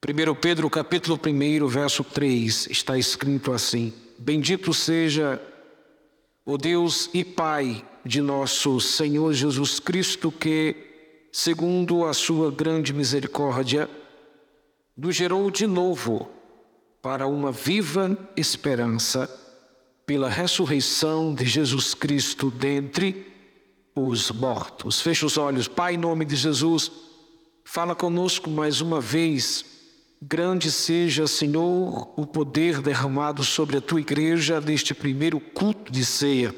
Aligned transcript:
1 0.00 0.34
Pedro 0.36 0.70
capítulo 0.70 1.18
1, 1.18 1.66
verso 1.66 2.04
3, 2.04 2.68
está 2.70 2.96
escrito 2.96 3.52
assim: 3.52 3.92
Bendito 4.16 4.72
seja 4.72 5.42
o 6.46 6.56
Deus 6.56 7.10
e 7.12 7.24
Pai 7.24 7.84
de 8.04 8.20
nosso 8.20 8.80
Senhor 8.80 9.32
Jesus 9.32 9.80
Cristo, 9.80 10.30
que, 10.30 10.76
segundo 11.32 12.04
a 12.04 12.14
sua 12.14 12.48
grande 12.48 12.92
misericórdia, 12.92 13.90
nos 14.96 15.16
gerou 15.16 15.50
de 15.50 15.66
novo 15.66 16.30
para 17.02 17.26
uma 17.26 17.50
viva 17.50 18.16
esperança 18.36 19.28
pela 20.06 20.28
ressurreição 20.28 21.34
de 21.34 21.44
Jesus 21.44 21.92
Cristo 21.92 22.52
dentre 22.52 23.26
os 23.96 24.30
mortos. 24.30 25.00
Feche 25.00 25.26
os 25.26 25.36
olhos, 25.36 25.66
Pai, 25.66 25.94
em 25.94 25.98
nome 25.98 26.24
de 26.24 26.36
Jesus, 26.36 26.88
fala 27.64 27.96
conosco 27.96 28.48
mais 28.48 28.80
uma 28.80 29.00
vez 29.00 29.76
Grande 30.20 30.72
seja, 30.72 31.28
Senhor, 31.28 32.12
o 32.16 32.26
poder 32.26 32.80
derramado 32.82 33.44
sobre 33.44 33.76
a 33.76 33.80
tua 33.80 34.00
igreja 34.00 34.60
neste 34.60 34.92
primeiro 34.92 35.38
culto 35.38 35.92
de 35.92 36.04
ceia. 36.04 36.52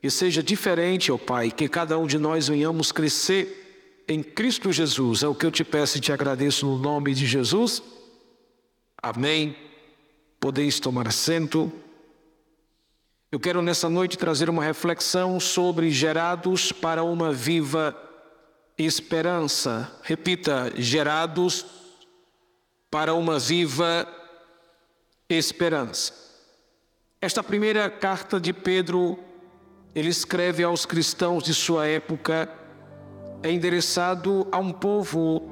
Que 0.00 0.08
seja 0.08 0.42
diferente, 0.42 1.12
ó 1.12 1.18
Pai, 1.18 1.50
que 1.50 1.68
cada 1.68 1.98
um 1.98 2.06
de 2.06 2.18
nós 2.18 2.48
venhamos 2.48 2.92
crescer 2.92 4.04
em 4.08 4.22
Cristo 4.22 4.72
Jesus. 4.72 5.22
É 5.22 5.28
o 5.28 5.34
que 5.34 5.44
eu 5.44 5.50
te 5.50 5.62
peço 5.62 5.98
e 5.98 6.00
te 6.00 6.10
agradeço 6.10 6.64
no 6.64 6.78
nome 6.78 7.12
de 7.12 7.26
Jesus. 7.26 7.82
Amém. 9.02 9.54
Podeis 10.40 10.80
tomar 10.80 11.06
assento. 11.06 11.70
Eu 13.30 13.38
quero 13.38 13.60
nessa 13.60 13.90
noite 13.90 14.16
trazer 14.16 14.48
uma 14.48 14.64
reflexão 14.64 15.38
sobre 15.38 15.90
gerados 15.90 16.72
para 16.72 17.04
uma 17.04 17.30
viva 17.30 17.94
esperança. 18.78 19.92
Repita: 20.02 20.72
gerados 20.76 21.62
para 21.62 21.85
uma 23.14 23.38
viva 23.38 24.06
esperança. 25.28 26.12
Esta 27.20 27.42
primeira 27.42 27.90
carta 27.90 28.38
de 28.40 28.52
Pedro, 28.52 29.18
ele 29.94 30.08
escreve 30.08 30.62
aos 30.62 30.86
cristãos 30.86 31.42
de 31.42 31.52
sua 31.52 31.86
época, 31.86 32.48
é 33.42 33.50
endereçado 33.50 34.46
a 34.52 34.58
um 34.58 34.72
povo 34.72 35.42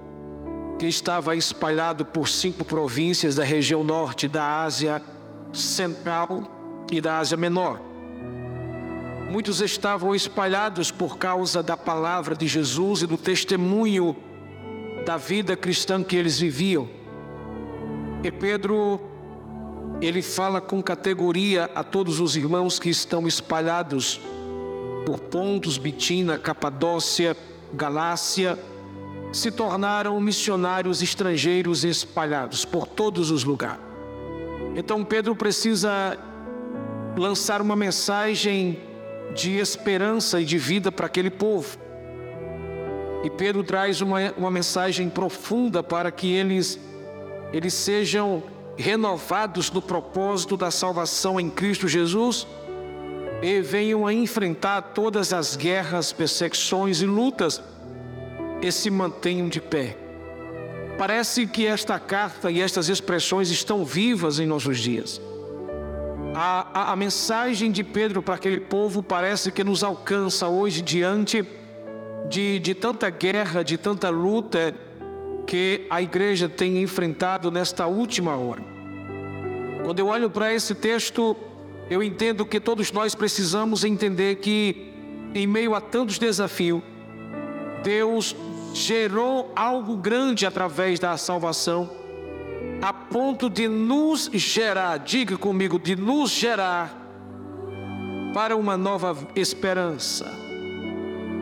que 0.79 0.87
estava 0.87 1.37
espalhado 1.37 2.05
por 2.05 2.29
cinco 2.29 2.65
províncias 2.65 3.37
da 3.37 3.45
região 3.45 3.85
norte 3.85 4.29
da 4.29 4.63
Ásia 4.63 5.03
Central 5.53 6.87
e 6.91 7.01
da 7.01 7.19
Ásia 7.19 7.37
Menor. 7.37 7.81
Muitos 9.31 9.61
estavam 9.61 10.15
espalhados 10.15 10.91
por 10.91 11.19
causa 11.19 11.63
da 11.63 11.77
palavra 11.77 12.37
de 12.37 12.47
Jesus 12.47 13.03
e 13.03 13.07
do 13.07 13.17
testemunho 13.17 14.17
da 15.05 15.17
vida 15.17 15.57
cristã 15.57 16.03
que 16.05 16.15
eles 16.15 16.39
viviam. 16.39 16.89
E 18.25 18.31
Pedro, 18.31 18.99
ele 20.01 20.23
fala 20.23 20.59
com 20.59 20.83
categoria 20.83 21.71
a 21.75 21.85
todos 21.85 22.21
os 22.21 22.37
irmãos 22.37 22.79
que 22.79 22.89
estão 22.89 23.29
espalhados 23.29 24.19
por 25.05 25.21
Pontos, 25.21 25.77
Bitina, 25.77 26.39
Capadócia, 26.39 27.37
Galácia, 27.75 28.59
se 29.31 29.51
tornaram 29.51 30.19
missionários 30.23 31.03
estrangeiros 31.03 31.85
espalhados 31.85 32.65
por 32.65 32.87
todos 32.87 33.31
os 33.31 33.45
lugares. 33.45 33.85
Então 34.75 35.05
Pedro 35.05 35.37
precisa 35.37 36.17
lançar 37.19 37.61
uma 37.61 37.77
mensagem 37.77 38.79
de 39.35 39.59
esperança 39.59 40.41
e 40.41 40.47
de 40.47 40.57
vida 40.57 40.91
para 40.91 41.05
aquele 41.05 41.31
povo. 41.31 41.77
E 43.23 43.29
Pedro 43.29 43.63
traz 43.63 44.01
uma, 44.01 44.33
uma 44.35 44.51
mensagem 44.51 45.11
profunda 45.11 45.83
para 45.83 46.11
que 46.11 46.33
eles 46.33 46.81
eles 47.55 47.73
sejam 47.73 48.43
renovados 48.77 49.71
no 49.71 49.81
propósito 49.81 50.57
da 50.57 50.73
salvação 50.73 51.39
em 51.39 51.49
Cristo 51.49 51.87
Jesus 51.87 52.49
e 53.41 53.61
venham 53.61 54.05
a 54.05 54.13
enfrentar 54.13 54.83
todas 54.93 55.33
as 55.33 55.55
guerras, 55.55 56.13
perseguições 56.13 57.01
e 57.01 57.07
lutas 57.07 57.63
e 58.61 58.73
se 58.73 58.91
mantenham 58.91 59.49
de 59.49 59.61
pé. 59.61 59.97
Parece 60.99 61.47
que 61.47 61.65
esta 61.65 61.97
carta 61.97 62.51
e 62.51 62.61
estas 62.61 62.89
expressões 62.89 63.51
estão 63.51 63.85
vivas 63.85 64.41
em 64.41 64.47
nossos 64.47 64.81
dias. 64.81 65.21
A, 66.35 66.81
a, 66.81 66.93
a 66.93 66.97
mensagem 66.97 67.71
de 67.71 67.85
Pedro 67.85 68.21
para 68.21 68.35
aquele 68.35 68.59
povo 68.59 69.01
parece 69.01 69.53
que 69.53 69.63
nos 69.63 69.85
alcança 69.85 70.49
hoje 70.49 70.83
diante 70.83 71.47
de, 72.29 72.59
de 72.59 72.75
tanta 72.75 73.09
guerra, 73.11 73.63
de 73.63 73.79
tanta 73.79 74.11
luta, 74.11 74.75
que 75.47 75.87
a 75.91 76.01
igreja 76.01 76.49
tem 76.49 76.83
enfrentado 76.83 77.51
nesta 77.51 77.87
última 77.87 78.37
hora. 78.37 78.63
Quando 79.85 79.99
eu 79.99 80.07
olho 80.07 80.31
para 80.31 80.53
esse 80.53 80.75
texto, 80.75 81.37
eu 81.91 82.03
entendo 82.03 82.47
que 82.47 82.59
todos 82.59 82.91
nós 82.91 83.15
precisamos 83.15 83.85
entender 83.85 84.37
que, 84.37 84.93
em 85.35 85.47
meio 85.47 85.75
a 85.75 85.81
tantos 85.81 86.19
desafios, 86.19 86.83
Deus 87.83 88.35
gerou 88.73 89.53
algo 89.55 89.97
grande 89.97 90.47
através 90.47 90.99
da 90.99 91.17
salvação, 91.17 91.91
a 92.81 92.93
ponto 92.93 93.51
de 93.51 93.69
nos 93.69 94.31
gerar, 94.33 94.99
diga 94.99 95.37
comigo, 95.37 95.79
de 95.79 95.95
nos 95.95 96.31
gerar 96.31 97.03
para 98.33 98.57
uma 98.57 98.77
nova 98.77 99.17
esperança. 99.37 100.27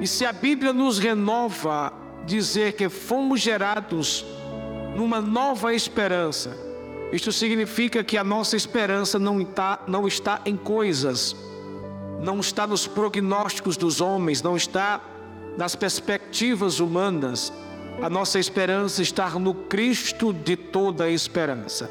E 0.00 0.06
se 0.06 0.26
a 0.26 0.32
Bíblia 0.32 0.72
nos 0.72 0.98
renova 0.98 1.92
dizer 2.26 2.72
que 2.72 2.88
fomos 2.88 3.40
gerados 3.40 4.24
numa 4.96 5.20
nova 5.20 5.74
esperança. 5.74 6.56
Isto 7.12 7.30
significa 7.30 8.02
que 8.02 8.16
a 8.16 8.24
nossa 8.24 8.56
esperança 8.56 9.18
não 9.18 9.40
está, 9.40 9.80
não 9.86 10.08
está 10.08 10.40
em 10.46 10.56
coisas, 10.56 11.36
não 12.20 12.40
está 12.40 12.66
nos 12.66 12.86
prognósticos 12.86 13.76
dos 13.76 14.00
homens, 14.00 14.42
não 14.42 14.56
está 14.56 15.00
nas 15.56 15.76
perspectivas 15.76 16.80
humanas. 16.80 17.52
A 18.00 18.08
nossa 18.08 18.38
esperança 18.38 19.02
está 19.02 19.28
no 19.30 19.52
Cristo 19.52 20.32
de 20.32 20.56
toda 20.56 21.04
a 21.04 21.10
esperança. 21.10 21.90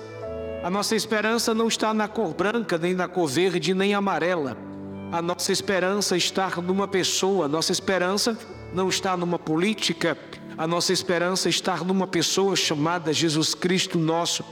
A 0.64 0.70
nossa 0.70 0.96
esperança 0.96 1.54
não 1.54 1.68
está 1.68 1.94
na 1.94 2.08
cor 2.08 2.34
branca, 2.34 2.78
nem 2.78 2.94
na 2.94 3.08
cor 3.08 3.28
verde, 3.28 3.74
nem 3.74 3.94
amarela. 3.94 4.58
A 5.12 5.22
nossa 5.22 5.52
esperança 5.52 6.16
está 6.16 6.50
numa 6.62 6.88
pessoa, 6.88 7.48
nossa 7.48 7.72
esperança 7.72 8.38
não 8.74 8.90
está 8.90 9.16
numa 9.18 9.38
política, 9.38 10.18
a 10.58 10.68
nossa 10.68 10.94
esperança 10.94 11.50
está 11.50 11.78
numa 11.78 12.08
pessoa 12.08 12.56
chamada 12.56 13.12
Jesus 13.12 13.54
Cristo 13.54 13.98
nosso, 13.98 14.44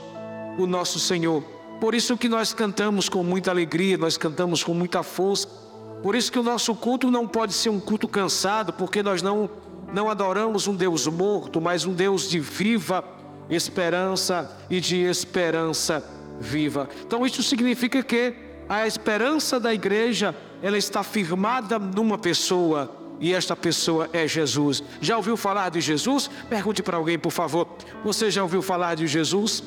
o 0.58 0.66
nosso 0.66 0.98
Senhor. 0.98 1.42
Por 1.80 1.94
isso 1.94 2.16
que 2.16 2.28
nós 2.28 2.52
cantamos 2.52 3.08
com 3.08 3.22
muita 3.22 3.50
alegria, 3.50 3.96
nós 3.96 4.16
cantamos 4.16 4.62
com 4.62 4.74
muita 4.74 5.02
força. 5.02 5.48
Por 6.02 6.14
isso 6.14 6.30
que 6.32 6.38
o 6.38 6.42
nosso 6.42 6.74
culto 6.74 7.10
não 7.10 7.26
pode 7.26 7.52
ser 7.52 7.70
um 7.70 7.80
culto 7.80 8.08
cansado, 8.08 8.72
porque 8.72 9.02
nós 9.02 9.22
não 9.22 9.48
não 9.92 10.08
adoramos 10.08 10.68
um 10.68 10.74
Deus 10.74 11.08
morto, 11.08 11.60
mas 11.60 11.84
um 11.84 11.92
Deus 11.92 12.28
de 12.28 12.38
viva 12.38 13.04
esperança 13.48 14.56
e 14.70 14.80
de 14.80 14.96
esperança 14.96 16.04
viva. 16.40 16.88
Então 17.04 17.26
isso 17.26 17.42
significa 17.42 18.02
que 18.02 18.34
a 18.68 18.86
esperança 18.86 19.58
da 19.58 19.74
igreja, 19.74 20.34
ela 20.62 20.78
está 20.78 21.02
firmada 21.02 21.78
numa 21.78 22.16
pessoa, 22.16 22.99
e 23.20 23.34
esta 23.34 23.54
pessoa 23.54 24.08
é 24.12 24.26
Jesus. 24.26 24.82
Já 25.00 25.16
ouviu 25.16 25.36
falar 25.36 25.68
de 25.68 25.80
Jesus? 25.80 26.30
Pergunte 26.48 26.82
para 26.82 26.96
alguém, 26.96 27.18
por 27.18 27.30
favor. 27.30 27.68
Você 28.02 28.30
já 28.30 28.42
ouviu 28.42 28.62
falar 28.62 28.94
de 28.94 29.06
Jesus? 29.06 29.62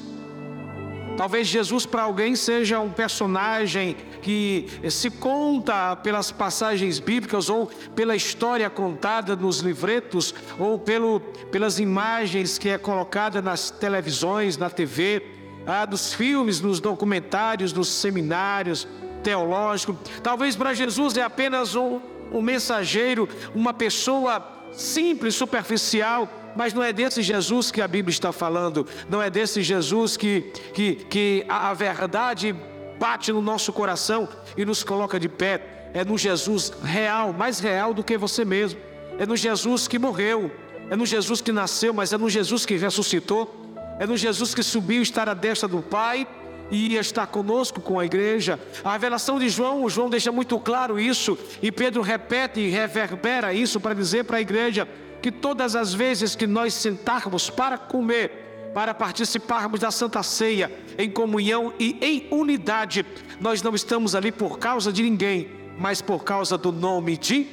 Talvez 1.16 1.48
Jesus 1.48 1.86
para 1.86 2.04
alguém 2.04 2.36
seja 2.36 2.80
um 2.80 2.90
personagem 2.90 3.96
que 4.24 4.68
se 4.90 5.12
conta 5.12 5.96
pelas 5.96 6.32
passagens 6.32 6.98
bíblicas 6.98 7.50
ou 7.50 7.68
pela 7.96 8.16
história 8.16 8.68
contada 8.70 9.36
nos 9.36 9.60
livretos 9.60 10.34
ou 10.58 10.80
pelo, 10.80 11.20
pelas 11.52 11.78
imagens 11.78 12.58
que 12.58 12.70
é 12.70 12.80
colocada 12.80 13.42
nas 13.44 13.70
televisões, 13.70 14.58
na 14.58 14.72
TV, 14.72 15.24
ah, 15.68 15.86
dos 15.86 16.14
filmes, 16.14 16.60
nos 16.60 16.80
documentários, 16.80 17.72
nos 17.72 17.90
seminários 17.90 18.88
teológicos. 19.22 19.96
Talvez 20.24 20.56
para 20.56 20.74
Jesus 20.74 21.16
é 21.16 21.22
apenas 21.22 21.76
um, 21.76 22.02
um 22.34 22.42
mensageiro, 22.42 23.30
uma 23.54 23.74
pessoa 23.74 24.46
simples, 24.72 25.36
superficial, 25.36 26.28
mas 26.56 26.74
não 26.74 26.84
é 26.84 26.92
desse 26.92 27.22
Jesus 27.22 27.72
que 27.72 27.82
a 27.82 27.88
Bíblia 27.88 28.12
está 28.12 28.32
falando, 28.32 28.86
não 29.10 29.22
é 29.22 29.30
desse 29.30 29.62
Jesus 29.62 30.18
que, 30.18 30.52
que, 30.74 30.96
que 30.96 31.46
a, 31.48 31.70
a 31.70 31.74
verdade 31.74 32.56
bate 33.00 33.32
no 33.32 33.42
nosso 33.42 33.72
coração 33.72 34.28
e 34.58 34.66
nos 34.66 34.84
coloca 34.84 35.20
de 35.20 35.30
pé. 35.30 35.92
É 35.94 36.04
no 36.04 36.18
Jesus 36.18 36.72
real, 36.84 37.34
mais 37.34 37.60
real 37.60 37.94
do 37.94 38.04
que 38.04 38.18
você 38.18 38.44
mesmo. 38.44 38.80
É 39.20 39.26
no 39.26 39.38
Jesus 39.38 39.88
que 39.88 40.00
morreu, 40.00 40.52
é 40.90 40.96
no 40.96 41.06
Jesus 41.06 41.40
que 41.40 41.52
nasceu, 41.52 41.94
mas 41.94 42.14
é 42.14 42.18
no 42.18 42.30
Jesus 42.30 42.66
que 42.66 42.76
ressuscitou. 42.76 43.62
É 44.00 44.08
no 44.08 44.18
Jesus 44.18 44.56
que 44.56 44.64
subiu 44.64 45.00
e 45.00 45.04
está 45.04 45.24
à 45.24 45.34
destra 45.36 45.68
do 45.68 45.82
Pai 45.82 46.28
e 46.74 46.96
está 46.96 47.28
conosco 47.28 47.80
com 47.80 48.00
a 48.00 48.06
igreja. 48.06 48.60
A 48.84 48.94
revelação 48.94 49.38
de 49.38 49.48
João, 49.48 49.88
João 49.88 50.10
deixa 50.10 50.32
muito 50.32 50.60
claro 50.60 51.00
isso, 51.00 51.38
e 51.62 51.72
Pedro 51.72 52.02
repete 52.02 52.60
e 52.60 52.70
reverbera 52.70 53.54
isso 53.54 53.80
para 53.80 53.94
dizer 53.94 54.24
para 54.24 54.38
a 54.38 54.42
igreja 54.42 54.88
que 55.22 55.32
todas 55.32 55.76
as 55.76 55.94
vezes 55.94 56.36
que 56.36 56.48
nós 56.48 56.74
sentarmos 56.74 57.48
para 57.48 57.78
comer, 57.78 58.72
para 58.74 58.92
participarmos 58.92 59.80
da 59.80 59.92
Santa 59.92 60.24
Ceia 60.24 60.72
em 60.98 61.10
comunhão 61.12 61.72
e 61.80 61.96
em 62.02 62.28
unidade. 62.32 63.06
Nós 63.40 63.62
não 63.62 63.76
estamos 63.76 64.16
ali 64.16 64.32
por 64.32 64.58
causa 64.58 64.92
de 64.92 65.04
ninguém, 65.04 65.52
mas 65.78 66.02
por 66.02 66.24
causa 66.24 66.58
do 66.58 66.72
nome 66.72 67.16
de 67.18 67.48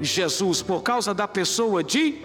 Jesus, 0.00 0.62
por 0.62 0.82
causa 0.82 1.12
da 1.12 1.28
pessoa 1.28 1.84
de 1.84 2.22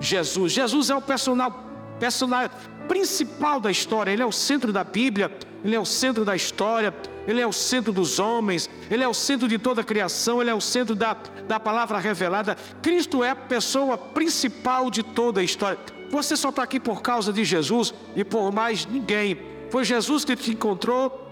Jesus. 0.00 0.52
Jesus 0.52 0.88
é 0.88 0.96
o 0.96 1.02
personal, 1.02 1.64
personagem 2.00 2.50
principal 2.88 3.60
da 3.60 3.70
história, 3.70 4.10
ele 4.10 4.22
é 4.22 4.26
o 4.26 4.32
centro 4.32 4.72
da 4.72 4.84
Bíblia, 4.84 5.30
ele 5.66 5.74
é 5.74 5.80
o 5.80 5.84
centro 5.84 6.24
da 6.24 6.36
história, 6.36 6.94
ele 7.26 7.40
é 7.40 7.46
o 7.46 7.52
centro 7.52 7.92
dos 7.92 8.20
homens, 8.20 8.70
ele 8.88 9.02
é 9.02 9.08
o 9.08 9.12
centro 9.12 9.48
de 9.48 9.58
toda 9.58 9.80
a 9.80 9.84
criação, 9.84 10.40
ele 10.40 10.48
é 10.48 10.54
o 10.54 10.60
centro 10.60 10.94
da, 10.94 11.16
da 11.48 11.58
palavra 11.58 11.98
revelada. 11.98 12.56
Cristo 12.80 13.24
é 13.24 13.30
a 13.30 13.36
pessoa 13.36 13.98
principal 13.98 14.88
de 14.92 15.02
toda 15.02 15.40
a 15.40 15.42
história. 15.42 15.76
Você 16.08 16.36
só 16.36 16.50
está 16.50 16.62
aqui 16.62 16.78
por 16.78 17.02
causa 17.02 17.32
de 17.32 17.44
Jesus 17.44 17.92
e 18.14 18.22
por 18.22 18.52
mais 18.52 18.86
ninguém. 18.86 19.40
Foi 19.68 19.84
Jesus 19.84 20.24
que 20.24 20.36
te 20.36 20.52
encontrou, 20.52 21.28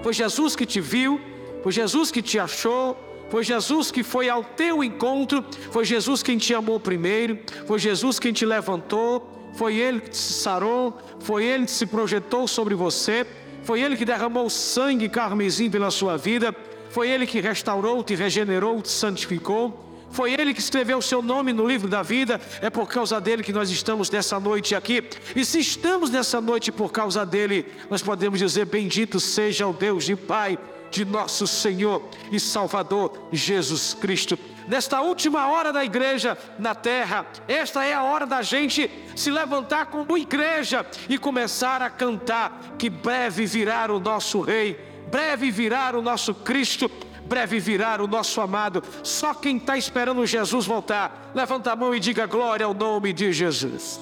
foi 0.00 0.12
Jesus 0.12 0.54
que 0.54 0.64
te 0.64 0.80
viu, 0.80 1.20
foi 1.64 1.72
Jesus 1.72 2.12
que 2.12 2.22
te 2.22 2.38
achou, 2.38 2.96
foi 3.28 3.42
Jesus 3.42 3.90
que 3.90 4.04
foi 4.04 4.28
ao 4.28 4.44
teu 4.44 4.84
encontro, 4.84 5.44
foi 5.72 5.84
Jesus 5.84 6.22
quem 6.22 6.38
te 6.38 6.54
amou 6.54 6.78
primeiro, 6.78 7.40
foi 7.66 7.80
Jesus 7.80 8.20
quem 8.20 8.32
te 8.32 8.46
levantou, 8.46 9.50
foi 9.54 9.76
Ele 9.76 10.00
que 10.00 10.10
te 10.10 10.18
sarou, 10.18 10.96
foi 11.18 11.44
Ele 11.44 11.64
que 11.64 11.72
se 11.72 11.86
projetou 11.86 12.46
sobre 12.46 12.76
você, 12.76 13.26
foi 13.66 13.80
Ele 13.80 13.96
que 13.96 14.04
derramou 14.04 14.48
sangue 14.48 15.08
carmesim 15.08 15.68
pela 15.68 15.90
sua 15.90 16.16
vida, 16.16 16.54
foi 16.88 17.10
Ele 17.10 17.26
que 17.26 17.40
restaurou, 17.40 18.02
te 18.04 18.14
regenerou, 18.14 18.80
te 18.80 18.88
santificou. 18.88 19.82
Foi 20.08 20.32
Ele 20.32 20.54
que 20.54 20.60
escreveu 20.60 20.98
o 20.98 21.02
seu 21.02 21.20
nome 21.20 21.52
no 21.52 21.66
livro 21.66 21.88
da 21.88 22.00
vida, 22.00 22.40
é 22.62 22.70
por 22.70 22.88
causa 22.88 23.20
dele 23.20 23.42
que 23.42 23.52
nós 23.52 23.68
estamos 23.68 24.08
nessa 24.08 24.38
noite 24.38 24.76
aqui. 24.76 25.02
E 25.34 25.44
se 25.44 25.58
estamos 25.58 26.10
nessa 26.10 26.40
noite 26.40 26.70
por 26.70 26.92
causa 26.92 27.26
dele, 27.26 27.66
nós 27.90 28.02
podemos 28.02 28.38
dizer: 28.38 28.66
Bendito 28.66 29.18
seja 29.18 29.66
o 29.66 29.72
Deus 29.72 30.04
de 30.04 30.14
Pai, 30.14 30.56
de 30.90 31.04
nosso 31.04 31.46
Senhor 31.46 32.02
e 32.30 32.38
Salvador 32.38 33.28
Jesus 33.32 33.94
Cristo. 33.94 34.38
Nesta 34.66 35.00
última 35.00 35.46
hora 35.46 35.72
da 35.72 35.84
igreja 35.84 36.36
na 36.58 36.74
terra, 36.74 37.24
esta 37.46 37.84
é 37.84 37.94
a 37.94 38.02
hora 38.02 38.26
da 38.26 38.42
gente 38.42 38.90
se 39.14 39.30
levantar 39.30 39.86
como 39.86 40.18
igreja 40.18 40.84
e 41.08 41.16
começar 41.16 41.80
a 41.82 41.90
cantar 41.90 42.74
que 42.76 42.90
breve 42.90 43.46
virá 43.46 43.90
o 43.92 44.00
nosso 44.00 44.40
Rei, 44.40 44.78
breve 45.08 45.50
virá 45.52 45.96
o 45.96 46.02
nosso 46.02 46.34
Cristo, 46.34 46.90
breve 47.26 47.60
virá 47.60 48.02
o 48.02 48.08
nosso 48.08 48.40
amado. 48.40 48.82
Só 49.04 49.32
quem 49.34 49.56
está 49.56 49.78
esperando 49.78 50.26
Jesus 50.26 50.66
voltar, 50.66 51.30
levanta 51.32 51.70
a 51.72 51.76
mão 51.76 51.94
e 51.94 52.00
diga 52.00 52.26
glória 52.26 52.66
ao 52.66 52.74
nome 52.74 53.12
de 53.12 53.32
Jesus. 53.32 54.00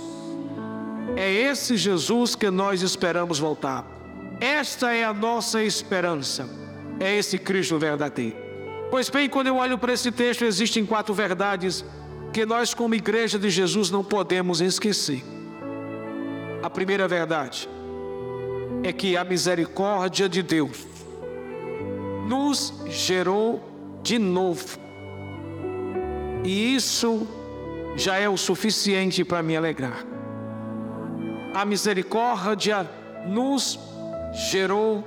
É 1.15 1.31
esse 1.31 1.77
Jesus 1.77 2.35
que 2.35 2.51
nós 2.51 2.81
esperamos 2.81 3.39
voltar. 3.39 3.85
Esta 4.41 4.93
é 4.95 5.05
a 5.05 5.13
nossa 5.13 5.63
esperança 5.63 6.64
é 7.01 7.17
esse 7.17 7.39
Cristo 7.39 7.79
verdadeiro. 7.79 8.37
Pois 8.91 9.09
bem, 9.11 9.29
quando 9.29 9.49
eu 9.49 9.57
olho 9.57 9.77
para 9.79 9.93
esse 9.93 10.13
texto, 10.13 10.45
existem 10.45 10.87
quatro 10.87 11.13
verdades 11.13 11.85
que 12.33 12.45
nós, 12.45 12.75
como 12.75 12.95
igreja 12.95 13.39
de 13.39 13.51
Jesus, 13.51 13.91
não 13.91 14.05
podemos 14.05 14.61
esquecer. 14.61 15.23
A 16.63 16.71
primeira 16.71 17.07
verdade 17.07 17.69
é 18.83 18.93
que 18.93 19.17
a 19.17 19.25
misericórdia 19.25 20.29
de 20.29 20.43
Deus 20.43 20.87
nos 22.29 22.73
gerou 22.87 23.63
de 24.03 24.19
novo, 24.19 24.79
e 26.43 26.75
isso 26.75 27.27
já 27.97 28.17
é 28.17 28.29
o 28.29 28.37
suficiente 28.37 29.25
para 29.25 29.43
me 29.43 29.57
alegrar. 29.57 30.05
A 31.55 31.65
misericórdia 31.65 32.89
nos 33.27 33.79
gerou 34.51 35.07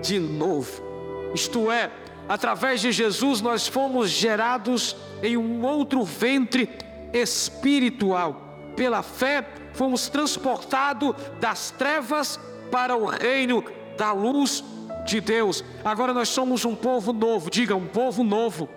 de 0.00 0.18
novo. 0.18 0.93
Isto 1.34 1.70
é, 1.70 1.90
através 2.28 2.80
de 2.80 2.92
Jesus 2.92 3.40
nós 3.40 3.66
fomos 3.66 4.08
gerados 4.08 4.96
em 5.22 5.36
um 5.36 5.64
outro 5.64 6.04
ventre 6.04 6.70
espiritual. 7.12 8.40
Pela 8.76 9.02
fé, 9.02 9.46
fomos 9.72 10.08
transportados 10.08 11.14
das 11.40 11.70
trevas 11.70 12.38
para 12.70 12.96
o 12.96 13.04
reino 13.04 13.64
da 13.96 14.12
luz 14.12 14.64
de 15.04 15.20
Deus. 15.20 15.64
Agora 15.84 16.14
nós 16.14 16.28
somos 16.28 16.64
um 16.64 16.74
povo 16.74 17.12
novo, 17.12 17.50
diga 17.50 17.74
um 17.76 17.86
povo 17.86 18.24
novo 18.24 18.68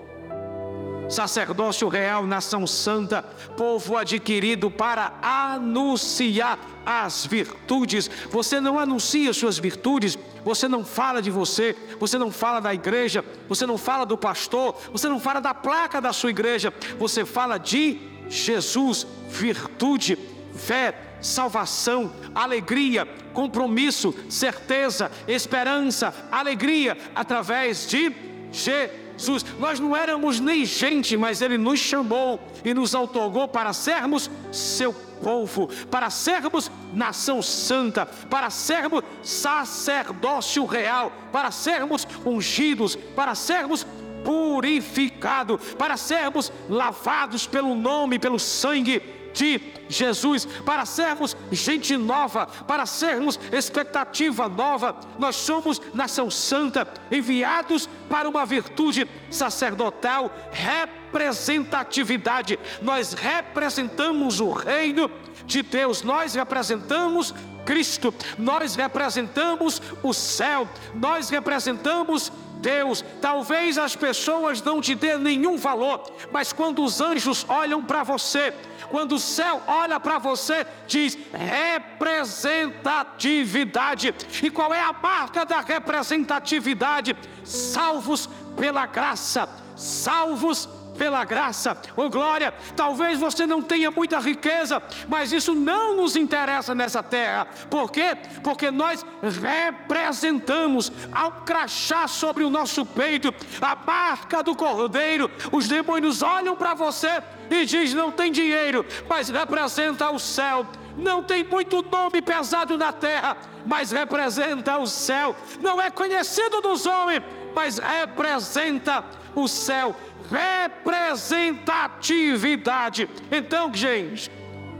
sacerdócio 1.09 1.87
real, 1.87 2.25
nação 2.25 2.67
santa, 2.67 3.23
povo 3.55 3.97
adquirido 3.97 4.69
para 4.69 5.13
anunciar 5.21 6.59
as 6.85 7.25
virtudes. 7.25 8.09
Você 8.29 8.59
não 8.59 8.77
anuncia 8.77 9.33
suas 9.33 9.57
virtudes, 9.57 10.17
você 10.43 10.67
não 10.67 10.83
fala 10.83 11.21
de 11.21 11.31
você, 11.31 11.75
você 11.99 12.17
não 12.17 12.31
fala 12.31 12.59
da 12.59 12.73
igreja, 12.73 13.23
você 13.47 13.65
não 13.65 13.77
fala 13.77 14.05
do 14.05 14.17
pastor, 14.17 14.75
você 14.91 15.07
não 15.07 15.19
fala 15.19 15.39
da 15.39 15.53
placa 15.53 16.01
da 16.01 16.13
sua 16.13 16.29
igreja, 16.29 16.73
você 16.97 17.25
fala 17.25 17.57
de 17.57 17.99
Jesus, 18.29 19.07
virtude, 19.29 20.17
fé, 20.55 21.17
salvação, 21.21 22.11
alegria, 22.35 23.07
compromisso, 23.33 24.13
certeza, 24.29 25.11
esperança, 25.27 26.13
alegria 26.31 26.97
através 27.15 27.87
de 27.87 28.11
Jesus. 28.51 29.06
Jesus. 29.17 29.43
Nós 29.59 29.79
não 29.79 29.95
éramos 29.95 30.39
nem 30.39 30.63
gente, 30.65 31.17
mas 31.17 31.41
Ele 31.41 31.57
nos 31.57 31.79
chamou 31.79 32.39
e 32.63 32.73
nos 32.73 32.93
outorgou 32.93 33.47
para 33.47 33.73
sermos 33.73 34.29
seu 34.51 34.93
povo, 34.93 35.67
para 35.89 36.09
sermos 36.09 36.71
nação 36.93 37.41
santa, 37.41 38.05
para 38.05 38.49
sermos 38.49 39.03
sacerdócio 39.23 40.65
real, 40.65 41.11
para 41.31 41.51
sermos 41.51 42.07
ungidos, 42.25 42.95
para 42.95 43.33
sermos 43.35 43.85
purificados, 44.23 45.73
para 45.75 45.97
sermos 45.97 46.51
lavados 46.69 47.47
pelo 47.47 47.75
nome, 47.75 48.19
pelo 48.19 48.37
sangue 48.37 49.16
de 49.37 49.61
Jesus, 49.87 50.45
para 50.65 50.85
sermos 50.85 51.37
gente 51.51 51.95
nova, 51.95 52.47
para 52.47 52.87
sermos 52.87 53.39
expectativa 53.51 54.49
nova. 54.49 54.99
Nós 55.19 55.35
somos 55.35 55.79
nação 55.93 56.31
santa, 56.31 56.87
enviados 57.11 57.87
para 58.09 58.27
uma 58.27 58.43
virtude 58.45 59.07
sacerdotal, 59.29 60.31
representatividade. 60.51 62.57
Nós 62.81 63.13
representamos 63.13 64.41
o 64.41 64.51
reino 64.51 65.11
de 65.45 65.61
Deus, 65.61 66.01
nós 66.01 66.33
representamos 66.33 67.31
Cristo, 67.63 68.11
nós 68.37 68.75
representamos 68.75 69.81
o 70.01 70.13
céu, 70.13 70.67
nós 70.95 71.29
representamos 71.29 72.31
Deus, 72.59 73.05
talvez 73.21 73.77
as 73.77 73.95
pessoas 73.95 74.59
não 74.61 74.81
te 74.81 74.93
dêem 74.95 75.19
nenhum 75.19 75.55
valor, 75.57 76.11
mas 76.31 76.51
quando 76.51 76.83
os 76.83 76.99
anjos 76.99 77.45
olham 77.47 77.83
para 77.83 78.01
você, 78.03 78.51
quando 78.89 79.11
o 79.13 79.19
céu 79.19 79.61
olha 79.67 79.99
para 79.99 80.17
você, 80.17 80.65
diz 80.87 81.15
representatividade. 81.33 84.15
E 84.41 84.49
qual 84.49 84.73
é 84.73 84.81
a 84.81 84.93
marca 84.93 85.45
da 85.45 85.59
representatividade? 85.61 87.15
Salvos 87.43 88.29
pela 88.55 88.85
graça, 88.85 89.49
salvos 89.75 90.69
pela 90.97 91.23
graça, 91.23 91.77
oh 91.95 92.09
glória. 92.09 92.53
Talvez 92.75 93.19
você 93.19 93.45
não 93.45 93.61
tenha 93.61 93.91
muita 93.91 94.19
riqueza, 94.19 94.81
mas 95.07 95.31
isso 95.31 95.53
não 95.53 95.95
nos 95.95 96.15
interessa 96.15 96.73
nessa 96.73 97.03
terra. 97.03 97.47
Por 97.69 97.91
quê? 97.91 98.17
Porque 98.43 98.71
nós 98.71 99.05
representamos 99.41 100.91
ao 101.11 101.31
crachá 101.43 102.07
sobre 102.07 102.43
o 102.43 102.49
nosso 102.49 102.85
peito 102.85 103.33
a 103.61 103.75
marca 103.75 104.41
do 104.41 104.55
cordeiro. 104.55 105.29
Os 105.51 105.67
demônios 105.67 106.21
olham 106.21 106.55
para 106.55 106.73
você 106.73 107.21
e 107.49 107.65
diz: 107.65 107.93
não 107.93 108.11
tem 108.11 108.31
dinheiro, 108.31 108.85
mas 109.07 109.29
representa 109.29 110.09
o 110.09 110.19
céu. 110.19 110.65
Não 110.97 111.21
tem 111.21 111.43
muito 111.43 111.83
nome 111.83 112.23
pesado 112.23 112.75
na 112.75 112.91
terra, 112.91 113.37
mas 113.65 113.91
representa 113.91 114.77
o 114.79 114.87
céu. 114.87 115.35
Não 115.61 115.79
é 115.79 115.91
conhecido 115.91 116.59
dos 116.59 116.87
homens, 116.87 117.21
mas 117.53 117.77
representa 117.77 119.03
o 119.41 119.47
céu 119.47 119.95
representatividade. 120.29 123.09
Então, 123.31 123.73
gente, 123.73 124.29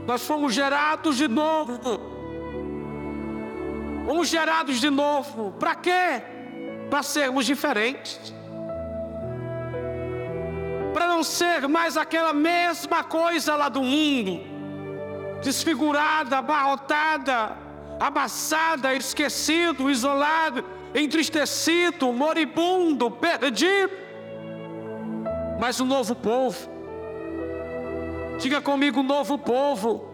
nós 0.06 0.24
fomos 0.26 0.52
gerados 0.54 1.16
de 1.16 1.26
novo. 1.28 1.80
Fomos 4.06 4.28
gerados 4.28 4.80
de 4.80 4.90
novo. 4.90 5.52
Para 5.58 5.74
quê? 5.74 6.22
Para 6.90 7.02
sermos 7.02 7.46
diferentes. 7.46 8.34
Para 10.92 11.06
não 11.06 11.22
ser 11.22 11.66
mais 11.68 11.96
aquela 11.96 12.32
mesma 12.32 13.04
coisa 13.04 13.54
lá 13.54 13.68
do 13.68 13.82
mundo, 13.82 14.40
desfigurada, 15.42 16.38
abarrotada, 16.38 17.56
amassada, 18.00 18.94
esquecido, 18.94 19.90
isolado, 19.90 20.64
entristecido, 20.94 22.10
moribundo, 22.12 23.10
perdido 23.10 24.07
mas 25.58 25.80
um 25.80 25.84
novo 25.84 26.14
povo. 26.14 26.70
Diga 28.38 28.60
comigo, 28.60 29.02
novo 29.02 29.36
povo. 29.36 30.08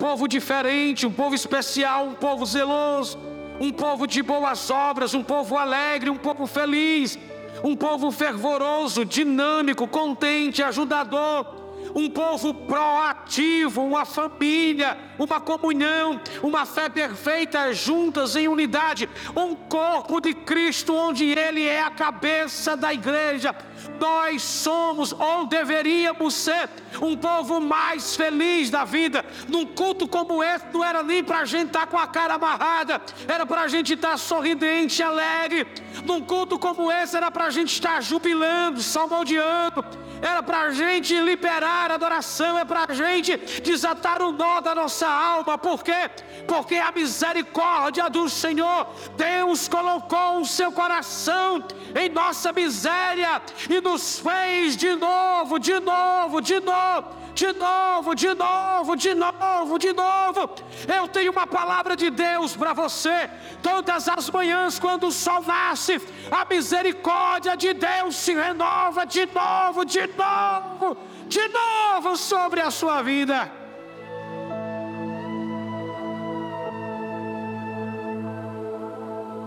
povo 0.00 0.26
diferente, 0.26 1.06
um 1.06 1.12
povo 1.12 1.34
especial, 1.34 2.06
um 2.06 2.14
povo 2.14 2.44
zeloso, 2.46 3.18
um 3.60 3.72
povo 3.72 4.06
de 4.06 4.22
boas 4.22 4.70
obras, 4.70 5.14
um 5.14 5.22
povo 5.22 5.56
alegre, 5.56 6.10
um 6.10 6.16
povo 6.16 6.46
feliz, 6.46 7.18
um 7.62 7.76
povo 7.76 8.10
fervoroso, 8.10 9.04
dinâmico, 9.04 9.86
contente, 9.86 10.62
ajudador 10.62 11.66
um 11.94 12.10
povo 12.10 12.52
proativo, 12.52 13.82
uma 13.82 14.04
família, 14.04 14.98
uma 15.18 15.40
comunhão, 15.40 16.20
uma 16.42 16.66
fé 16.66 16.90
perfeita 16.90 17.72
juntas 17.72 18.36
em 18.36 18.48
unidade, 18.48 19.08
um 19.34 19.54
corpo 19.54 20.20
de 20.20 20.34
Cristo 20.34 20.94
onde 20.94 21.24
Ele 21.24 21.64
é 21.64 21.82
a 21.82 21.90
cabeça 21.90 22.76
da 22.76 22.92
igreja. 22.92 23.54
Nós 24.00 24.42
somos 24.42 25.12
ou 25.12 25.46
deveríamos 25.46 26.34
ser 26.34 26.68
um 27.00 27.16
povo 27.16 27.60
mais 27.60 28.16
feliz 28.16 28.70
da 28.70 28.84
vida. 28.84 29.24
Num 29.48 29.66
culto 29.66 30.08
como 30.08 30.42
esse, 30.42 30.66
não 30.72 30.84
era 30.84 31.02
nem 31.02 31.22
para 31.22 31.40
a 31.40 31.44
gente 31.44 31.68
estar 31.68 31.80
tá 31.80 31.86
com 31.86 31.98
a 31.98 32.06
cara 32.06 32.34
amarrada, 32.34 33.00
era 33.26 33.46
para 33.46 33.62
a 33.62 33.68
gente 33.68 33.94
estar 33.94 34.12
tá 34.12 34.16
sorridente, 34.16 35.02
alegre. 35.02 35.66
Num 36.04 36.20
culto 36.22 36.58
como 36.58 36.90
esse, 36.90 37.16
era 37.16 37.30
para 37.30 37.46
a 37.46 37.50
gente 37.50 37.72
estar 37.72 38.02
jubilando, 38.02 38.82
salmodiando 38.82 39.84
era 40.22 40.42
para 40.42 40.62
a 40.62 40.70
gente 40.70 41.18
liberar 41.20 41.90
a 41.90 41.94
adoração, 41.94 42.58
é 42.58 42.64
para 42.64 42.86
a 42.88 42.94
gente 42.94 43.36
desatar 43.60 44.22
o 44.22 44.32
nó 44.32 44.60
da 44.60 44.74
nossa 44.74 45.06
alma, 45.06 45.58
por 45.58 45.82
quê? 45.82 46.10
Porque 46.46 46.76
a 46.76 46.92
misericórdia 46.92 48.08
do 48.08 48.28
Senhor, 48.28 48.88
Deus 49.16 49.68
colocou 49.68 50.40
o 50.40 50.46
seu 50.46 50.72
coração 50.72 51.64
em 51.94 52.08
nossa 52.08 52.52
miséria 52.52 53.42
e 53.68 53.80
nos 53.80 54.18
fez 54.18 54.76
de 54.76 54.94
novo, 54.94 55.58
de 55.58 55.78
novo, 55.80 56.40
de 56.40 56.60
novo 56.60 57.26
de 57.36 57.52
novo, 57.52 58.14
de 58.14 58.34
novo, 58.34 58.96
de 58.96 59.14
novo, 59.14 59.78
de 59.78 59.92
novo. 59.92 60.50
Eu 60.88 61.06
tenho 61.06 61.30
uma 61.30 61.46
palavra 61.46 61.94
de 61.94 62.08
Deus 62.08 62.56
para 62.56 62.72
você. 62.72 63.28
Todas 63.62 64.08
as 64.08 64.30
manhãs, 64.30 64.78
quando 64.78 65.08
o 65.08 65.12
sol 65.12 65.42
nasce, 65.42 66.00
a 66.30 66.46
misericórdia 66.46 67.54
de 67.54 67.74
Deus 67.74 68.16
se 68.16 68.32
renova 68.32 69.04
de 69.04 69.26
novo, 69.26 69.84
de 69.84 70.06
novo, 70.06 70.96
de 71.26 71.46
novo 71.48 72.16
sobre 72.16 72.62
a 72.62 72.70
sua 72.70 73.02
vida. 73.02 73.65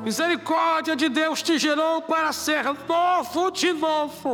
Misericórdia 0.10 0.96
de 0.96 1.08
Deus 1.08 1.44
te 1.44 1.56
gerou 1.60 2.02
para 2.02 2.32
ser 2.34 2.64
novo 2.88 3.52
de 3.52 3.72
novo. 3.72 4.32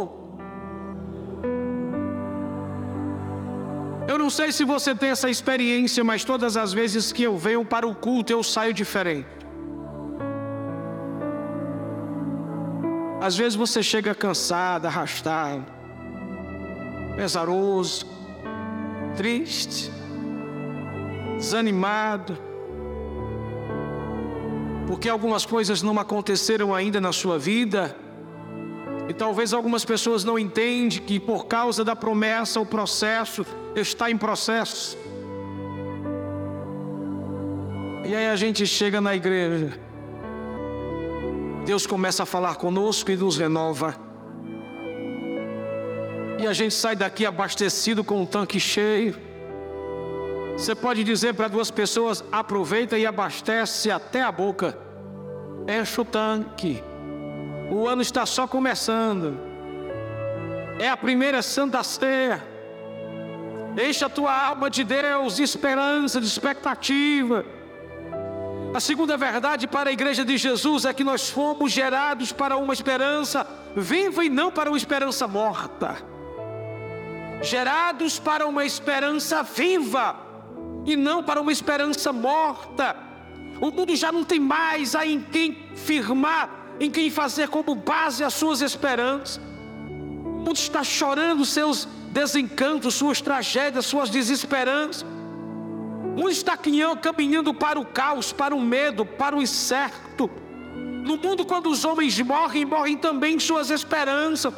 Eu 4.08 4.18
não 4.18 4.30
sei 4.30 4.54
se 4.54 4.64
você 4.64 4.96
tem 4.96 5.10
essa 5.10 5.30
experiência, 5.30 6.02
mas 6.02 6.24
todas 6.24 6.56
as 6.56 6.72
vezes 6.72 7.12
que 7.12 7.24
eu 7.24 7.38
venho 7.38 7.66
para 7.66 7.86
o 7.86 7.94
culto 7.94 8.32
eu 8.32 8.42
saio 8.42 8.74
diferente. 8.74 9.28
Às 13.20 13.36
vezes 13.36 13.56
você 13.56 13.84
chega 13.84 14.16
cansado, 14.16 14.86
arrastado, 14.86 15.66
pesaroso, 17.18 18.06
triste, 19.18 19.92
desanimado, 21.38 22.45
porque 24.88 25.10
algumas 25.10 25.46
coisas 25.46 25.82
não 25.82 26.00
aconteceram 26.00 26.74
ainda 26.74 27.02
na 27.02 27.12
sua 27.12 27.40
vida 27.40 27.96
e 29.08 29.14
talvez 29.14 29.54
algumas 29.54 29.86
pessoas 29.86 30.24
não 30.24 30.38
entendem 30.38 31.00
que 31.00 31.20
por 31.20 31.46
causa 31.46 31.84
da 31.84 31.96
promessa 31.96 32.60
o 32.60 32.66
processo 32.66 33.46
está 33.76 34.10
em 34.10 34.18
processo. 34.18 34.98
E 38.04 38.16
aí 38.16 38.28
a 38.28 38.36
gente 38.36 38.66
chega 38.66 39.02
na 39.02 39.16
igreja. 39.16 39.80
Deus 41.66 41.88
começa 41.88 42.24
a 42.24 42.26
falar 42.26 42.56
conosco 42.56 43.10
e 43.10 43.16
nos 43.16 43.38
renova. 43.38 43.96
E 46.40 46.46
a 46.46 46.54
gente 46.54 46.76
sai 46.76 46.96
daqui 46.96 47.26
abastecido 47.26 48.04
com 48.04 48.22
o 48.22 48.28
tanque 48.28 48.60
cheio. 48.60 49.16
Você 50.58 50.74
pode 50.74 51.04
dizer 51.04 51.34
para 51.34 51.50
duas 51.50 51.70
pessoas: 51.70 52.24
aproveita 52.32 52.98
e 52.98 53.06
abastece 53.06 53.92
até 53.92 54.22
a 54.22 54.32
boca. 54.32 54.78
Enche 55.68 56.00
o 56.00 56.06
tanque. 56.06 56.82
O 57.70 57.88
ano 57.88 58.02
está 58.02 58.26
só 58.26 58.48
começando. 58.48 59.38
É 60.80 60.88
a 60.90 60.96
primeira 60.96 61.42
Santa 61.42 61.84
Ceia. 61.84 62.42
Enche 63.78 64.06
a 64.06 64.10
tua 64.10 64.48
alma 64.48 64.70
de 64.70 64.84
Deus, 64.86 65.36
de 65.36 65.44
esperança, 65.44 66.22
de 66.22 66.28
expectativa. 66.28 67.46
A 68.74 68.80
segunda 68.80 69.18
verdade 69.18 69.68
para 69.68 69.90
a 69.90 69.94
igreja 69.94 70.24
de 70.24 70.38
Jesus 70.38 70.86
é 70.86 70.94
que 70.94 71.04
nós 71.04 71.30
fomos 71.30 71.72
gerados 71.72 72.32
para 72.32 72.56
uma 72.56 72.74
esperança 72.74 73.46
viva 73.76 74.24
e 74.24 74.30
não 74.30 74.52
para 74.52 74.70
uma 74.70 74.78
esperança 74.78 75.28
morta. 75.28 75.98
Gerados 77.42 78.20
para 78.20 78.48
uma 78.48 78.66
esperança 78.66 79.44
viva 79.44 80.25
e 80.86 80.96
não 80.96 81.24
para 81.24 81.42
uma 81.42 81.52
esperança 81.52 82.14
morta. 82.14 82.96
O 83.60 83.72
mundo 83.72 83.96
já 83.96 84.12
não 84.12 84.24
tem 84.24 84.40
mais 84.40 84.96
aí 84.96 85.14
em 85.14 85.22
quem 85.22 85.58
firmar 85.76 86.66
em 86.80 86.90
quem 86.92 87.10
fazer 87.10 87.48
como 87.50 87.76
base 87.76 88.24
as 88.24 88.34
suas 88.34 88.62
esperanças. 88.62 89.38
O 89.88 90.44
mundo 90.46 90.56
está 90.56 90.84
chorando 90.84 91.46
seus 91.46 91.88
desencantos, 92.12 92.96
suas 92.96 93.22
tragédias, 93.22 93.86
suas 93.86 94.10
desesperanças. 94.10 95.04
O 95.04 96.20
mundo 96.20 96.30
está 96.30 96.58
caminhando 96.58 97.54
para 97.54 97.80
o 97.80 97.86
caos, 97.86 98.32
para 98.32 98.56
o 98.56 98.62
medo, 98.62 99.06
para 99.06 99.36
o 99.36 99.42
incerto. 99.42 100.30
No 101.04 101.18
mundo, 101.18 101.46
quando 101.46 101.70
os 101.70 101.86
homens 101.86 102.20
morrem, 102.22 102.66
morrem 102.66 102.98
também 102.98 103.40
suas 103.40 103.70
esperanças, 103.70 104.54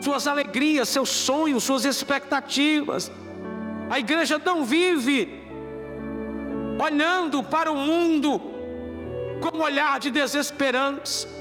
suas 0.00 0.26
alegrias, 0.26 0.88
seus 0.88 1.10
sonhos, 1.10 1.64
suas 1.64 1.84
expectativas. 1.84 3.10
A 3.90 3.98
igreja 3.98 4.40
não 4.44 4.64
vive 4.64 5.39
olhando 6.82 7.42
para 7.42 7.70
o 7.70 7.76
mundo 7.76 8.40
com 9.40 9.56
um 9.56 9.62
olhar 9.62 9.98
de 9.98 10.10
desesperança 10.10 11.40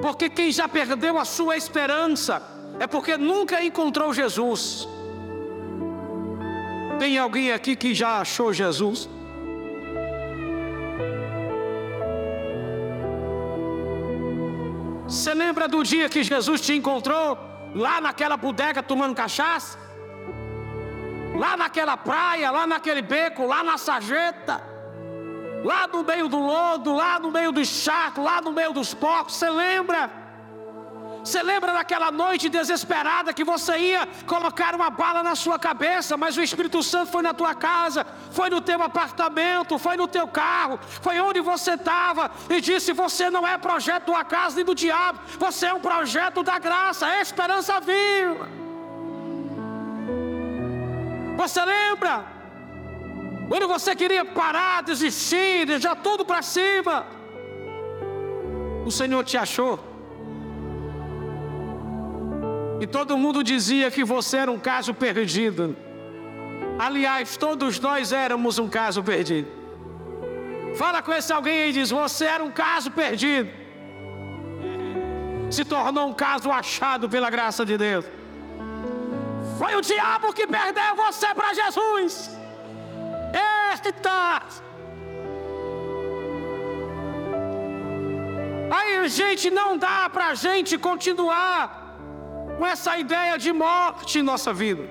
porque 0.00 0.28
quem 0.28 0.50
já 0.50 0.68
perdeu 0.68 1.18
a 1.18 1.24
sua 1.24 1.56
esperança 1.56 2.42
é 2.78 2.86
porque 2.86 3.16
nunca 3.16 3.62
encontrou 3.62 4.14
Jesus. 4.14 4.88
Tem 6.98 7.18
alguém 7.18 7.52
aqui 7.52 7.74
que 7.74 7.94
já 7.94 8.20
achou 8.20 8.52
Jesus? 8.52 9.08
Você 15.06 15.32
lembra 15.34 15.66
do 15.66 15.82
dia 15.82 16.08
que 16.08 16.22
Jesus 16.22 16.60
te 16.60 16.74
encontrou 16.74 17.38
lá 17.74 18.00
naquela 18.00 18.36
bodega 18.36 18.82
tomando 18.82 19.14
cachaça? 19.14 19.78
Lá 21.38 21.56
naquela 21.56 21.96
praia, 21.96 22.50
lá 22.50 22.66
naquele 22.66 23.00
beco, 23.00 23.46
lá 23.46 23.62
na 23.62 23.78
sarjeta? 23.78 24.60
lá 25.64 25.86
no 25.88 26.04
meio 26.04 26.28
do 26.28 26.38
lodo, 26.38 26.94
lá 26.94 27.18
no 27.18 27.30
meio 27.30 27.52
do 27.52 27.64
charco, 27.64 28.22
lá 28.22 28.40
no 28.40 28.52
meio 28.52 28.72
dos 28.72 28.94
porcos. 28.94 29.34
Você 29.36 29.48
lembra? 29.50 30.10
Você 31.24 31.42
lembra 31.42 31.72
daquela 31.72 32.10
noite 32.10 32.48
desesperada 32.48 33.34
que 33.34 33.44
você 33.44 33.76
ia 33.76 34.08
colocar 34.26 34.74
uma 34.74 34.88
bala 34.88 35.22
na 35.22 35.34
sua 35.34 35.58
cabeça, 35.58 36.16
mas 36.16 36.36
o 36.36 36.42
Espírito 36.42 36.82
Santo 36.82 37.10
foi 37.10 37.22
na 37.22 37.34
tua 37.34 37.54
casa, 37.54 38.06
foi 38.30 38.48
no 38.48 38.60
teu 38.60 38.80
apartamento, 38.82 39.78
foi 39.78 39.96
no 39.96 40.06
teu 40.06 40.26
carro, 40.28 40.78
foi 41.02 41.20
onde 41.20 41.40
você 41.40 41.72
estava 41.72 42.30
e 42.48 42.60
disse: 42.60 42.92
Você 42.92 43.28
não 43.28 43.46
é 43.46 43.58
projeto 43.58 44.06
da 44.06 44.12
tua 44.12 44.24
casa 44.24 44.56
nem 44.56 44.64
do 44.64 44.74
diabo, 44.74 45.20
você 45.38 45.66
é 45.66 45.74
um 45.74 45.80
projeto 45.80 46.42
da 46.42 46.58
graça, 46.58 47.08
é 47.08 47.20
esperança 47.20 47.78
viva. 47.80 48.67
Você 51.40 51.64
lembra? 51.64 52.24
Quando 53.48 53.68
você 53.68 53.94
queria 53.94 54.24
parar, 54.24 54.82
desistir, 54.82 55.66
deixar 55.66 55.94
tudo 56.06 56.24
para 56.24 56.42
cima, 56.42 57.06
o 58.84 58.90
Senhor 58.90 59.22
te 59.24 59.36
achou. 59.36 59.78
E 62.80 62.86
todo 62.86 63.16
mundo 63.16 63.44
dizia 63.44 63.88
que 63.88 64.04
você 64.04 64.38
era 64.38 64.50
um 64.50 64.58
caso 64.58 64.92
perdido. 64.92 65.76
Aliás, 66.76 67.36
todos 67.36 67.78
nós 67.78 68.12
éramos 68.12 68.58
um 68.58 68.68
caso 68.68 69.00
perdido. 69.02 69.48
Fala 70.76 71.00
com 71.02 71.12
esse 71.12 71.32
alguém 71.32 71.70
e 71.70 71.72
diz: 71.72 71.90
Você 71.90 72.24
era 72.24 72.42
um 72.42 72.50
caso 72.50 72.90
perdido. 72.90 73.48
Se 75.50 75.64
tornou 75.64 76.08
um 76.08 76.14
caso 76.14 76.50
achado 76.50 77.08
pela 77.08 77.30
graça 77.30 77.64
de 77.64 77.78
Deus. 77.78 78.17
Foi 79.58 79.74
o 79.74 79.80
diabo 79.80 80.32
que 80.32 80.46
perdeu 80.46 80.94
você 80.96 81.34
para 81.34 81.52
Jesus. 81.52 82.30
Eita! 83.34 84.42
Aí, 88.70 89.08
gente, 89.08 89.50
não 89.50 89.76
dá 89.76 90.08
para 90.10 90.28
a 90.28 90.34
gente 90.34 90.78
continuar 90.78 91.96
com 92.58 92.66
essa 92.66 92.98
ideia 92.98 93.38
de 93.38 93.52
morte 93.52 94.18
em 94.18 94.22
nossa 94.22 94.52
vida. 94.52 94.84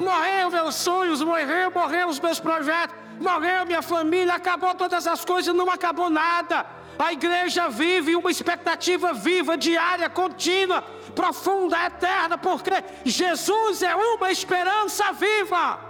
Morreu 0.00 0.50
meus 0.50 0.74
sonhos, 0.76 1.22
morreu, 1.22 1.70
morreu 1.70 2.08
os 2.08 2.20
meus 2.20 2.38
projetos, 2.38 2.94
morreu 3.20 3.66
minha 3.66 3.82
família, 3.82 4.34
acabou 4.34 4.74
todas 4.74 5.06
as 5.06 5.24
coisas, 5.24 5.54
não 5.54 5.70
acabou 5.70 6.08
nada. 6.08 6.66
A 6.98 7.12
igreja 7.12 7.68
vive 7.68 8.16
uma 8.16 8.30
expectativa 8.30 9.12
viva, 9.12 9.56
diária, 9.56 10.10
contínua, 10.10 10.84
profunda, 11.14 11.76
eterna, 11.86 12.36
porque 12.38 12.72
Jesus 13.04 13.82
é 13.82 13.94
uma 13.94 14.30
esperança 14.30 15.12
viva. 15.12 15.80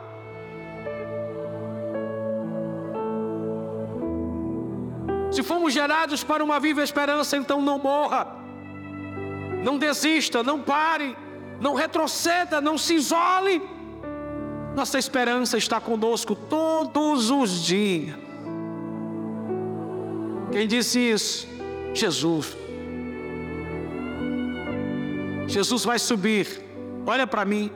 Se 5.31 5.43
fomos 5.43 5.73
gerados 5.73 6.25
para 6.25 6.43
uma 6.43 6.59
viva 6.59 6.83
esperança, 6.83 7.37
então 7.37 7.61
não 7.61 7.79
morra, 7.79 8.27
não 9.63 9.79
desista, 9.79 10.43
não 10.43 10.61
pare, 10.61 11.17
não 11.61 11.75
retroceda, 11.75 12.61
não 12.61 12.79
se 12.79 12.95
isole. 12.95 13.63
Nossa 14.75 14.99
esperança 14.99 15.59
está 15.59 15.81
conosco 15.81 16.35
todos 16.35 17.31
os 17.31 17.65
dias. 17.65 18.17
Quem 20.51 20.67
disse 20.67 20.99
isso? 20.99 21.49
Jesus. 21.93 22.68
Jesus 25.49 25.85
vai 25.85 25.99
subir. 25.99 26.63
Olha 27.05 27.27
para 27.27 27.45
mim. 27.45 27.73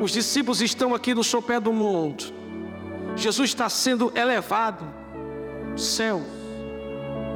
Os 0.00 0.12
discípulos 0.12 0.62
estão 0.62 0.94
aqui 0.94 1.14
no 1.14 1.22
sopé 1.22 1.60
do 1.60 1.72
mundo. 1.72 2.24
Jesus 3.16 3.50
está 3.50 3.68
sendo 3.68 4.10
elevado. 4.16 4.86
Céu 5.76 6.22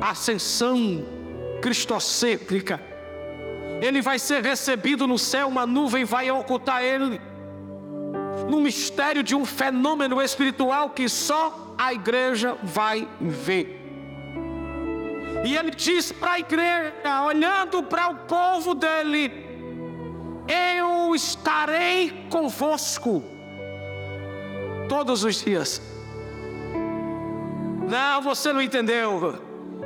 ascensão 0.01 1.05
cristocêntrica. 1.61 2.81
Ele 3.81 4.01
vai 4.01 4.19
ser 4.19 4.43
recebido 4.43 5.07
no 5.07 5.19
céu, 5.19 5.49
uma 5.49 5.67
nuvem 5.67 6.05
vai 6.05 6.31
ocultar 6.31 6.83
ele. 6.83 7.21
No 8.49 8.61
mistério 8.61 9.23
de 9.23 9.35
um 9.35 9.45
fenômeno 9.45 10.21
espiritual 10.21 10.91
que 10.91 11.09
só 11.09 11.75
a 11.77 11.93
igreja 11.93 12.57
vai 12.63 13.09
ver. 13.21 13.86
E 15.47 15.57
ele 15.57 15.71
diz 15.71 16.11
para 16.11 16.33
a 16.33 16.39
igreja, 16.41 17.23
olhando 17.25 17.81
para 17.85 18.09
o 18.09 18.17
povo 18.17 18.75
dele: 18.75 19.33
Eu 20.49 21.15
estarei 21.15 22.27
convosco 22.29 23.23
todos 24.89 25.23
os 25.23 25.37
dias. 25.37 25.81
Não, 27.89 28.23
você 28.23 28.53
não 28.53 28.61
entendeu. 28.61 29.41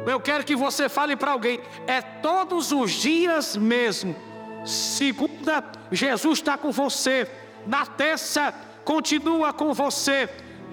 Eu 0.06 0.18
quero 0.18 0.44
que 0.44 0.56
você 0.56 0.88
fale 0.88 1.14
para 1.14 1.32
alguém, 1.32 1.60
é 1.86 2.00
todos 2.00 2.72
os 2.72 2.92
dias 2.92 3.54
mesmo. 3.54 4.16
Segunda, 4.64 5.62
Jesus 5.92 6.38
está 6.38 6.56
com 6.56 6.72
você. 6.72 7.28
Na 7.66 7.84
terça, 7.84 8.54
continua 8.82 9.52
com 9.52 9.74
você. 9.74 10.26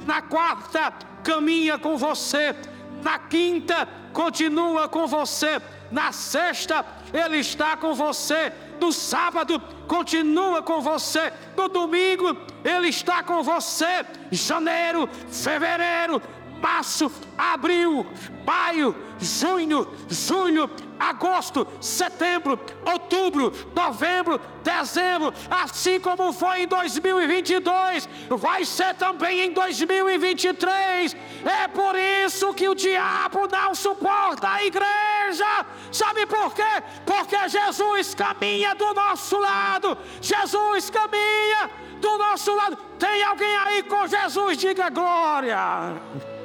Na 0.06 0.22
quarta, 0.22 0.94
caminha 1.26 1.78
com 1.78 1.98
você. 1.98 2.56
Na 3.04 3.20
quinta, 3.20 3.86
continua 4.18 4.90
com 4.90 5.06
você. 5.06 5.62
Na 5.92 6.12
sexta, 6.12 6.84
Ele 7.14 7.38
está 7.38 7.78
com 7.78 7.94
você. 7.94 8.52
No 8.82 8.92
sábado, 8.92 9.62
continua 9.88 10.64
com 10.64 10.82
você. 10.82 11.32
No 11.56 11.70
domingo, 11.70 12.36
Ele 12.66 12.88
está 12.88 13.22
com 13.22 13.44
você. 13.44 14.04
Janeiro, 14.32 15.08
fevereiro, 15.32 16.20
março, 16.62 17.12
abril, 17.38 18.06
maio, 18.46 18.96
junho, 19.20 19.88
julho, 20.10 20.70
agosto, 21.00 21.68
setembro, 21.80 22.60
outubro, 22.86 23.54
novembro, 23.76 24.40
dezembro, 24.64 25.34
assim 25.50 26.00
como 26.00 26.34
foi 26.34 26.64
em 26.64 26.68
2022, 26.68 28.08
vai 28.30 28.66
ser 28.66 28.96
também 28.96 29.42
em 29.42 29.52
2023. 29.52 31.16
É 31.46 31.68
por 31.68 31.96
isso 31.96 32.54
que 32.54 32.68
o 32.68 32.76
diabo 32.76 33.48
não 33.52 33.74
suporta 33.76 34.50
a 34.50 34.64
igreja. 34.64 35.66
Sabe 35.92 36.26
por 36.26 36.54
quê? 36.54 36.84
Porque 37.06 37.50
Jesus 37.50 38.14
caminha 38.16 38.76
do 38.76 38.94
nosso 38.94 39.38
lado. 39.38 39.98
Jesus 40.22 40.90
caminha 40.90 41.70
do 42.00 42.18
nosso 42.18 42.54
lado. 42.56 42.78
Tem 43.00 43.24
alguém 43.24 43.58
aí 43.58 43.84
com 43.84 44.08
Jesus? 44.08 44.58
Diga 44.58 44.90
glória. 44.90 46.37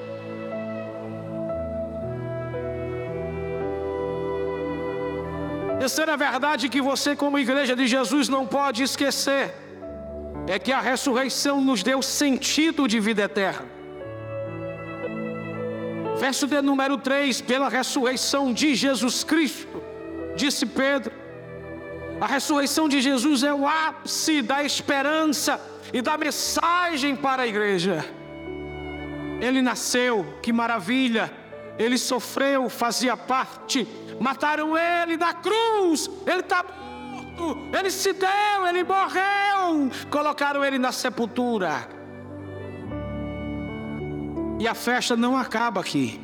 Terceira 5.83 6.17
verdade 6.17 6.69
que 6.69 6.81
você, 6.81 7.17
como 7.17 7.37
igreja 7.41 7.75
de 7.75 7.89
Jesus, 7.89 8.29
não 8.29 8.47
pode 8.47 8.85
esquecer 8.85 9.53
é 10.47 10.57
que 10.57 10.71
a 10.71 10.81
ressurreição 10.81 11.61
nos 11.61 11.83
deu 11.83 12.01
sentido 12.01 12.87
de 12.87 13.01
vida 13.01 13.23
eterna. 13.23 13.67
Verso 16.21 16.47
de 16.47 16.63
número 16.63 16.99
3: 16.99 17.41
pela 17.41 17.69
ressurreição 17.69 18.53
de 18.53 18.77
Jesus 18.77 19.25
Cristo, 19.25 19.83
disse 20.37 20.67
Pedro, 20.67 21.13
a 22.21 22.29
ressurreição 22.29 22.89
de 22.89 23.01
Jesus 23.01 23.43
é 23.43 23.53
o 23.53 23.67
ápice 23.67 24.41
da 24.41 24.63
esperança 24.63 25.61
e 25.93 26.01
da 26.01 26.17
mensagem 26.17 27.17
para 27.17 27.43
a 27.43 27.47
igreja. 27.49 28.05
Ele 29.41 29.61
nasceu, 29.61 30.39
que 30.45 30.53
maravilha, 30.53 31.42
ele 31.83 31.99
sofreu, 31.99 32.69
fazia 32.69 33.17
parte 33.17 33.87
mataram 34.23 34.77
ele 34.77 35.17
na 35.17 35.35
cruz, 35.35 36.09
ele 36.27 36.41
está 36.41 36.63
morto, 36.63 37.59
ele 37.77 37.91
se 37.91 38.13
deu, 38.13 38.67
ele 38.69 38.85
morreu, 38.85 39.91
colocaram 40.11 40.65
ele 40.65 40.79
na 40.79 40.93
sepultura. 40.93 41.89
E 44.61 44.69
a 44.69 44.75
festa 44.75 45.17
não 45.17 45.37
acaba 45.37 45.81
aqui. 45.81 46.21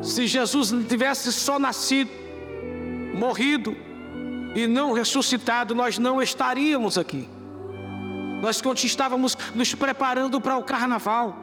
Se 0.00 0.26
Jesus 0.26 0.72
tivesse 0.88 1.32
só 1.32 1.58
nascido, 1.58 2.10
morrido 3.14 3.76
e 4.54 4.66
não 4.66 4.92
ressuscitado, 4.92 5.74
nós 5.74 5.98
não 5.98 6.22
estaríamos 6.22 6.96
aqui. 6.96 7.28
Nós 8.40 8.62
estávamos 8.84 9.36
nos 9.54 9.74
preparando 9.74 10.40
para 10.40 10.56
o 10.56 10.62
carnaval. 10.62 11.36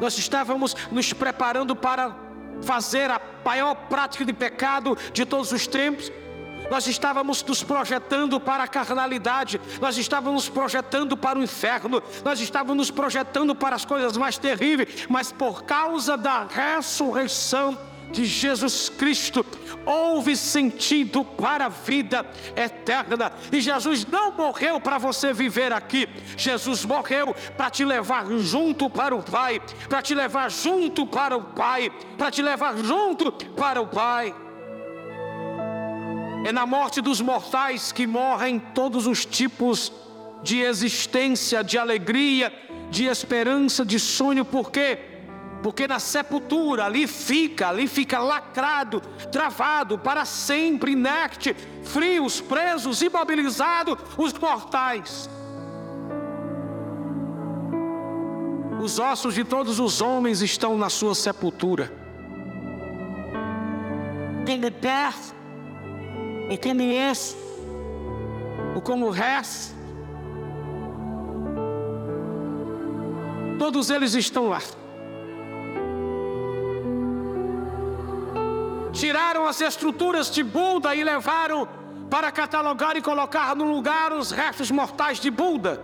Nós 0.00 0.16
estávamos 0.16 0.76
nos 0.90 1.12
preparando 1.12 1.74
para 1.74 2.14
fazer 2.62 3.10
a 3.10 3.20
maior 3.44 3.74
prática 3.74 4.24
de 4.24 4.32
pecado 4.32 4.96
de 5.12 5.24
todos 5.24 5.52
os 5.52 5.66
tempos. 5.66 6.10
Nós 6.70 6.86
estávamos 6.86 7.42
nos 7.42 7.62
projetando 7.62 8.38
para 8.38 8.64
a 8.64 8.68
carnalidade, 8.68 9.60
nós 9.80 9.96
estávamos 9.96 10.48
projetando 10.48 11.16
para 11.16 11.38
o 11.38 11.42
inferno, 11.42 12.02
nós 12.22 12.40
estávamos 12.40 12.76
nos 12.76 12.90
projetando 12.90 13.54
para 13.54 13.74
as 13.74 13.86
coisas 13.86 14.16
mais 14.16 14.36
terríveis, 14.36 15.06
mas 15.08 15.32
por 15.32 15.62
causa 15.62 16.16
da 16.16 16.44
ressurreição, 16.44 17.78
de 18.10 18.24
Jesus 18.24 18.88
Cristo 18.88 19.44
houve 19.84 20.36
sentido 20.36 21.24
para 21.24 21.66
a 21.66 21.68
vida 21.68 22.26
eterna. 22.56 23.32
E 23.52 23.60
Jesus 23.60 24.06
não 24.06 24.32
morreu 24.32 24.80
para 24.80 24.98
você 24.98 25.32
viver 25.32 25.72
aqui, 25.72 26.08
Jesus 26.36 26.84
morreu 26.84 27.34
para 27.56 27.70
te 27.70 27.84
levar 27.84 28.26
junto 28.38 28.90
para 28.90 29.14
o 29.14 29.22
Pai, 29.22 29.60
para 29.88 30.02
te 30.02 30.14
levar 30.14 30.50
junto 30.50 31.06
para 31.06 31.36
o 31.36 31.42
Pai, 31.42 31.90
para 32.16 32.30
te 32.30 32.42
levar 32.42 32.76
junto 32.76 33.32
para 33.32 33.80
o 33.80 33.86
Pai. 33.86 34.34
É 36.44 36.52
na 36.52 36.64
morte 36.64 37.00
dos 37.00 37.20
mortais 37.20 37.92
que 37.92 38.06
morrem 38.06 38.58
todos 38.58 39.06
os 39.06 39.24
tipos 39.24 39.92
de 40.42 40.60
existência, 40.60 41.64
de 41.64 41.76
alegria, 41.76 42.52
de 42.90 43.04
esperança, 43.04 43.84
de 43.84 43.98
sonho, 43.98 44.44
por 44.44 44.70
quê? 44.70 45.17
Porque 45.62 45.88
na 45.88 45.98
sepultura 45.98 46.84
ali 46.84 47.06
fica, 47.06 47.68
ali 47.68 47.88
fica 47.88 48.20
lacrado, 48.20 49.00
travado 49.32 49.98
para 49.98 50.24
sempre, 50.24 50.92
inerte, 50.92 51.54
frios, 51.84 52.40
presos, 52.40 53.02
imobilizados 53.02 53.98
os 54.16 54.32
mortais. 54.34 55.28
Os 58.80 59.00
ossos 59.00 59.34
de 59.34 59.42
todos 59.42 59.80
os 59.80 60.00
homens 60.00 60.40
estão 60.40 60.78
na 60.78 60.88
sua 60.88 61.14
sepultura. 61.14 61.92
Tem 64.46 64.60
de 64.60 64.70
perto, 64.70 65.34
e 66.48 66.56
tem 66.56 67.10
esse, 67.10 67.36
o 68.74 68.80
como 68.80 69.10
resto. 69.10 69.76
Todos 73.58 73.90
eles 73.90 74.14
estão 74.14 74.48
lá. 74.48 74.60
Tiraram 78.98 79.46
as 79.46 79.60
estruturas 79.60 80.28
de 80.28 80.42
Buda 80.42 80.94
e 80.94 81.04
levaram 81.04 81.68
para 82.10 82.32
catalogar 82.32 82.96
e 82.96 83.02
colocar 83.02 83.54
no 83.54 83.64
lugar 83.64 84.12
os 84.12 84.32
restos 84.32 84.70
mortais 84.70 85.20
de 85.20 85.30
Buda. 85.30 85.80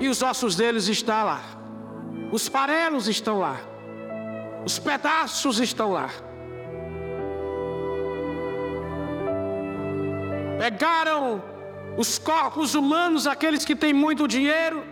E 0.00 0.08
os 0.08 0.20
ossos 0.20 0.56
deles 0.56 0.88
estão 0.88 1.24
lá. 1.24 1.40
Os 2.32 2.48
farelos 2.48 3.06
estão 3.06 3.38
lá. 3.38 3.56
Os 4.66 4.78
pedaços 4.78 5.60
estão 5.60 5.92
lá. 5.92 6.10
Pegaram 10.58 11.42
os 11.96 12.18
corpos 12.18 12.74
humanos, 12.74 13.26
aqueles 13.26 13.64
que 13.64 13.76
têm 13.76 13.92
muito 13.92 14.26
dinheiro, 14.26 14.84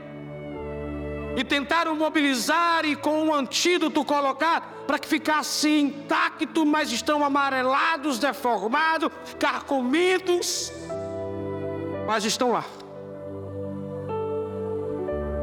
e 1.36 1.44
tentaram 1.44 1.94
mobilizar 1.94 2.86
e 2.86 2.96
com 2.96 3.24
um 3.24 3.34
antídoto 3.34 4.02
colocar 4.04 4.62
para 4.86 4.98
que 4.98 5.06
ficasse 5.06 5.68
intacto, 5.68 6.64
mas 6.64 6.90
estão 6.90 7.22
amarelados, 7.22 8.18
deformados, 8.18 9.10
carcomidos, 9.38 10.72
mas 12.06 12.24
estão 12.24 12.52
lá. 12.52 12.64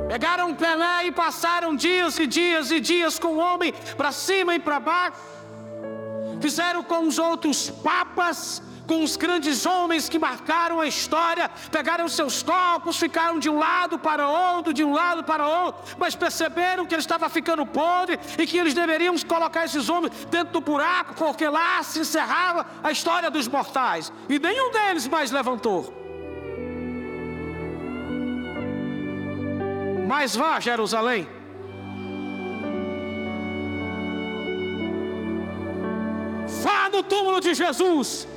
Pegaram 0.09 0.53
Pelé 0.55 1.05
e 1.07 1.11
passaram 1.11 1.75
dias 1.75 2.17
e 2.17 2.25
dias 2.25 2.71
e 2.71 2.79
dias 2.79 3.19
com 3.19 3.29
o 3.29 3.37
homem 3.37 3.71
para 3.95 4.11
cima 4.11 4.55
e 4.55 4.59
para 4.59 4.79
baixo. 4.79 5.17
Fizeram 6.41 6.83
com 6.83 7.07
os 7.07 7.19
outros 7.19 7.69
papas, 7.69 8.61
com 8.87 9.03
os 9.03 9.15
grandes 9.15 9.65
homens 9.65 10.09
que 10.09 10.19
marcaram 10.19 10.79
a 10.79 10.87
história, 10.87 11.49
pegaram 11.71 12.07
seus 12.07 12.43
corpos, 12.43 12.97
ficaram 12.97 13.39
de 13.39 13.49
um 13.49 13.57
lado 13.57 13.97
para 13.97 14.27
outro, 14.27 14.73
de 14.73 14.83
um 14.83 14.93
lado 14.93 15.23
para 15.23 15.47
outro, 15.47 15.95
mas 15.97 16.15
perceberam 16.15 16.85
que 16.85 16.93
ele 16.93 17.01
estava 17.01 17.29
ficando 17.29 17.65
podre 17.65 18.19
e 18.37 18.45
que 18.45 18.57
eles 18.57 18.73
deveriam 18.73 19.15
colocar 19.19 19.65
esses 19.65 19.89
homens 19.89 20.13
dentro 20.29 20.53
do 20.53 20.61
buraco, 20.61 21.13
porque 21.15 21.47
lá 21.47 21.81
se 21.83 21.99
encerrava 21.99 22.65
a 22.83 22.91
história 22.91 23.29
dos 23.29 23.47
mortais. 23.47 24.11
E 24.27 24.39
nenhum 24.39 24.71
deles 24.71 25.07
mais 25.07 25.31
levantou. 25.31 26.01
Mas 30.07 30.35
vá, 30.35 30.59
Jerusalém. 30.59 31.27
Vá 36.61 36.89
no 36.89 37.01
túmulo 37.01 37.41
de 37.41 37.53
Jesus 37.53 38.27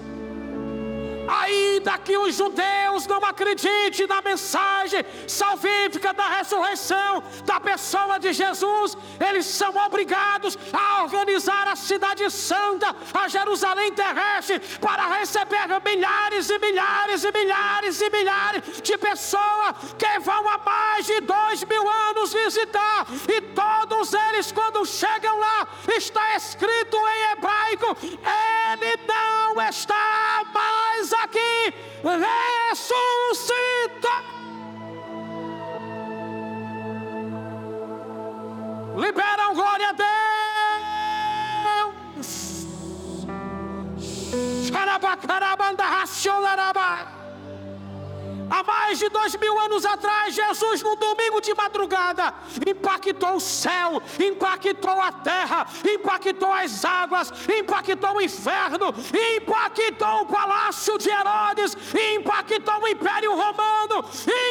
Ainda 1.28 1.98
que 1.98 2.16
os 2.16 2.34
judeus 2.34 3.06
não 3.06 3.24
acreditem 3.24 4.06
na 4.06 4.22
mensagem 4.22 5.04
salvífica 5.26 6.12
da 6.12 6.28
ressurreição 6.28 7.22
da 7.44 7.60
pessoa 7.60 8.18
de 8.18 8.32
Jesus, 8.32 8.96
eles 9.28 9.46
são 9.46 9.74
obrigados 9.76 10.58
a 10.72 11.02
organizar 11.02 11.68
a 11.68 11.76
cidade 11.76 12.28
santa, 12.30 12.94
a 13.14 13.28
Jerusalém 13.28 13.92
terrestre, 13.92 14.60
para 14.80 15.18
receber 15.18 15.66
milhares 15.84 16.48
e 16.50 16.58
milhares 16.58 17.24
e 17.24 17.32
milhares 17.32 18.00
e 18.00 18.10
milhares 18.10 18.82
de 18.82 18.96
pessoas 18.98 19.74
que 19.98 20.18
vão 20.20 20.48
há 20.48 20.58
mais 20.58 21.06
de 21.06 21.20
dois 21.20 21.64
mil 21.64 21.88
anos 21.88 22.32
visitar, 22.32 23.06
e 23.28 23.40
todos 23.56 24.12
eles, 24.12 24.52
quando 24.52 24.84
chegam 24.84 25.38
lá, 25.38 25.66
está 25.88 26.36
escrito 26.36 26.96
em 26.96 27.32
hebraico: 27.32 27.96
Ele 28.02 28.98
não 29.08 29.60
está 29.62 30.44
mais 30.52 31.12
aqui 31.14 31.74
ressuscita. 32.72 33.56
Liberam 38.96 39.54
glória 39.54 39.88
a 39.88 39.92
Deus. 42.14 42.66
Xarabacarabanda 44.68 45.84
racionarabá. 45.84 47.15
Mais 48.66 48.98
de 48.98 49.08
dois 49.08 49.36
mil 49.36 49.58
anos 49.60 49.84
atrás, 49.86 50.34
Jesus, 50.34 50.82
no 50.82 50.96
domingo 50.96 51.40
de 51.40 51.54
madrugada, 51.54 52.34
impactou 52.66 53.36
o 53.36 53.40
céu, 53.40 54.02
impactou 54.18 55.00
a 55.00 55.12
terra, 55.12 55.66
impactou 55.88 56.52
as 56.52 56.84
águas, 56.84 57.32
impactou 57.58 58.16
o 58.16 58.20
inferno, 58.20 58.94
impactou 59.36 60.22
o 60.22 60.26
palácio 60.26 60.98
de 60.98 61.08
Herodes, 61.08 61.76
impactou 62.16 62.82
o 62.82 62.88
Império 62.88 63.30
Romano, 63.32 64.04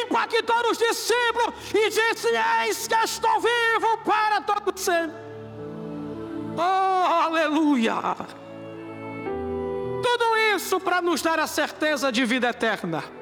impactou 0.04 0.70
os 0.70 0.78
discípulos 0.78 1.54
e 1.74 1.90
disse: 1.90 2.28
Eis 2.62 2.88
que 2.88 2.94
estou 2.94 3.40
vivo 3.40 3.98
para 4.04 4.40
todo 4.40 4.76
sempre. 4.78 5.16
Oh, 6.56 7.12
aleluia! 7.26 7.94
Tudo 10.02 10.36
isso 10.54 10.80
para 10.80 11.02
nos 11.02 11.20
dar 11.20 11.38
a 11.38 11.46
certeza 11.46 12.10
de 12.10 12.24
vida 12.24 12.48
eterna. 12.48 13.15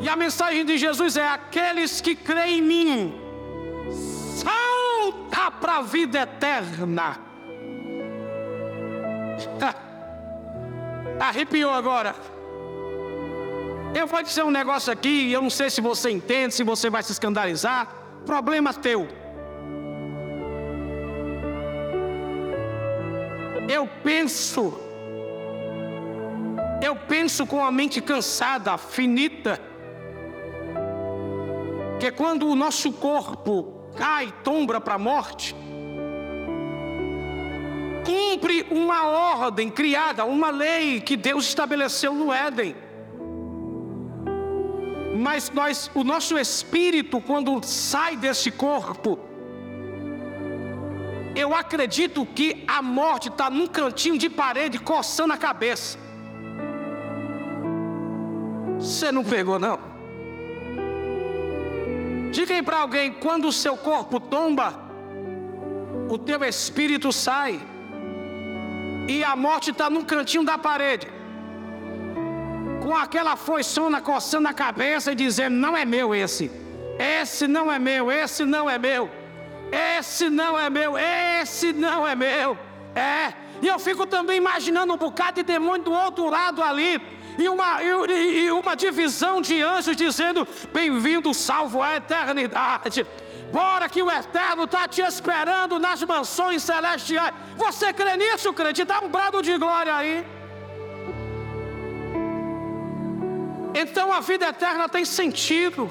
E 0.00 0.08
a 0.08 0.16
mensagem 0.16 0.64
de 0.64 0.78
Jesus 0.78 1.16
é: 1.18 1.28
aqueles 1.28 2.00
que 2.00 2.16
creem 2.16 2.58
em 2.58 2.62
mim, 2.62 3.14
salta 4.34 5.50
para 5.50 5.76
a 5.76 5.82
vida 5.82 6.20
eterna. 6.20 7.18
Arrepiou 11.20 11.70
agora. 11.70 12.14
Eu 13.94 14.06
vou 14.06 14.22
dizer 14.22 14.42
um 14.42 14.50
negócio 14.50 14.90
aqui, 14.92 15.30
eu 15.30 15.42
não 15.42 15.50
sei 15.50 15.68
se 15.68 15.80
você 15.82 16.10
entende, 16.10 16.54
se 16.54 16.62
você 16.62 16.88
vai 16.88 17.02
se 17.02 17.12
escandalizar. 17.12 17.88
Problema 18.24 18.72
teu. 18.72 19.06
Eu 23.68 23.88
penso, 24.02 24.80
eu 26.82 26.96
penso 26.96 27.46
com 27.46 27.62
a 27.64 27.70
mente 27.70 28.00
cansada, 28.00 28.78
finita 28.78 29.69
que 32.00 32.10
quando 32.10 32.48
o 32.48 32.56
nosso 32.56 32.90
corpo 32.92 33.84
cai, 33.94 34.32
tombra 34.42 34.80
para 34.80 34.94
a 34.94 34.98
morte, 34.98 35.54
cumpre 38.06 38.66
uma 38.70 39.06
ordem 39.06 39.68
criada, 39.68 40.24
uma 40.24 40.50
lei 40.50 41.02
que 41.02 41.14
Deus 41.14 41.44
estabeleceu 41.44 42.14
no 42.14 42.32
Éden. 42.32 42.74
Mas 45.18 45.50
nós, 45.50 45.90
o 45.94 46.02
nosso 46.02 46.38
espírito, 46.38 47.20
quando 47.20 47.62
sai 47.62 48.16
desse 48.16 48.50
corpo, 48.50 49.18
eu 51.36 51.54
acredito 51.54 52.24
que 52.24 52.64
a 52.66 52.80
morte 52.80 53.28
está 53.28 53.50
num 53.50 53.66
cantinho 53.66 54.16
de 54.16 54.30
parede 54.30 54.78
coçando 54.78 55.34
a 55.34 55.36
cabeça. 55.36 55.98
Você 58.78 59.12
não 59.12 59.22
pegou, 59.22 59.58
não? 59.58 59.99
Diga 62.30 62.54
aí 62.54 62.62
para 62.62 62.78
alguém: 62.78 63.12
quando 63.12 63.48
o 63.48 63.52
seu 63.52 63.76
corpo 63.76 64.20
tomba, 64.20 64.74
o 66.08 66.16
teu 66.16 66.44
espírito 66.44 67.12
sai, 67.12 67.60
e 69.08 69.24
a 69.24 69.34
morte 69.34 69.70
está 69.70 69.90
num 69.90 70.04
cantinho 70.04 70.44
da 70.44 70.56
parede, 70.56 71.06
com 72.82 72.94
aquela 72.96 73.36
foiçona 73.36 74.00
coçando 74.00 74.48
a 74.48 74.54
cabeça 74.54 75.12
e 75.12 75.14
dizendo: 75.14 75.56
Não 75.56 75.76
é 75.76 75.84
meu 75.84 76.14
esse, 76.14 76.50
esse 76.98 77.46
não 77.46 77.70
é 77.70 77.78
meu, 77.78 78.10
esse 78.10 78.44
não 78.44 78.70
é 78.70 78.78
meu, 78.78 79.10
esse 79.98 80.30
não 80.30 80.58
é 80.58 80.70
meu, 80.70 80.96
esse 80.98 81.72
não 81.72 82.06
é 82.06 82.14
meu. 82.14 82.69
É, 82.94 83.32
e 83.62 83.68
eu 83.68 83.78
fico 83.78 84.06
também 84.06 84.38
imaginando 84.38 84.92
um 84.92 84.96
bocado 84.96 85.34
de 85.34 85.42
demônio 85.42 85.84
do 85.84 85.92
outro 85.92 86.28
lado 86.28 86.62
ali 86.62 87.00
e 87.38 87.48
uma, 87.48 87.82
e, 87.82 88.50
uma 88.50 88.74
divisão 88.74 89.40
de 89.40 89.62
anjos 89.62 89.96
dizendo: 89.96 90.46
Bem-vindo, 90.72 91.32
salvo 91.32 91.82
à 91.82 91.96
eternidade. 91.96 93.06
Bora 93.52 93.88
que 93.88 94.02
o 94.02 94.10
eterno 94.10 94.64
está 94.64 94.86
te 94.86 95.00
esperando 95.00 95.78
nas 95.78 96.02
mansões 96.02 96.62
celestiais. 96.62 97.34
Você 97.56 97.92
crê 97.92 98.16
nisso, 98.16 98.52
crente? 98.52 98.84
Dá 98.84 99.00
um 99.00 99.08
brado 99.08 99.42
de 99.42 99.56
glória 99.58 99.94
aí. 99.94 100.24
Então 103.74 104.12
a 104.12 104.20
vida 104.20 104.46
eterna 104.48 104.88
tem 104.88 105.04
sentido. 105.04 105.90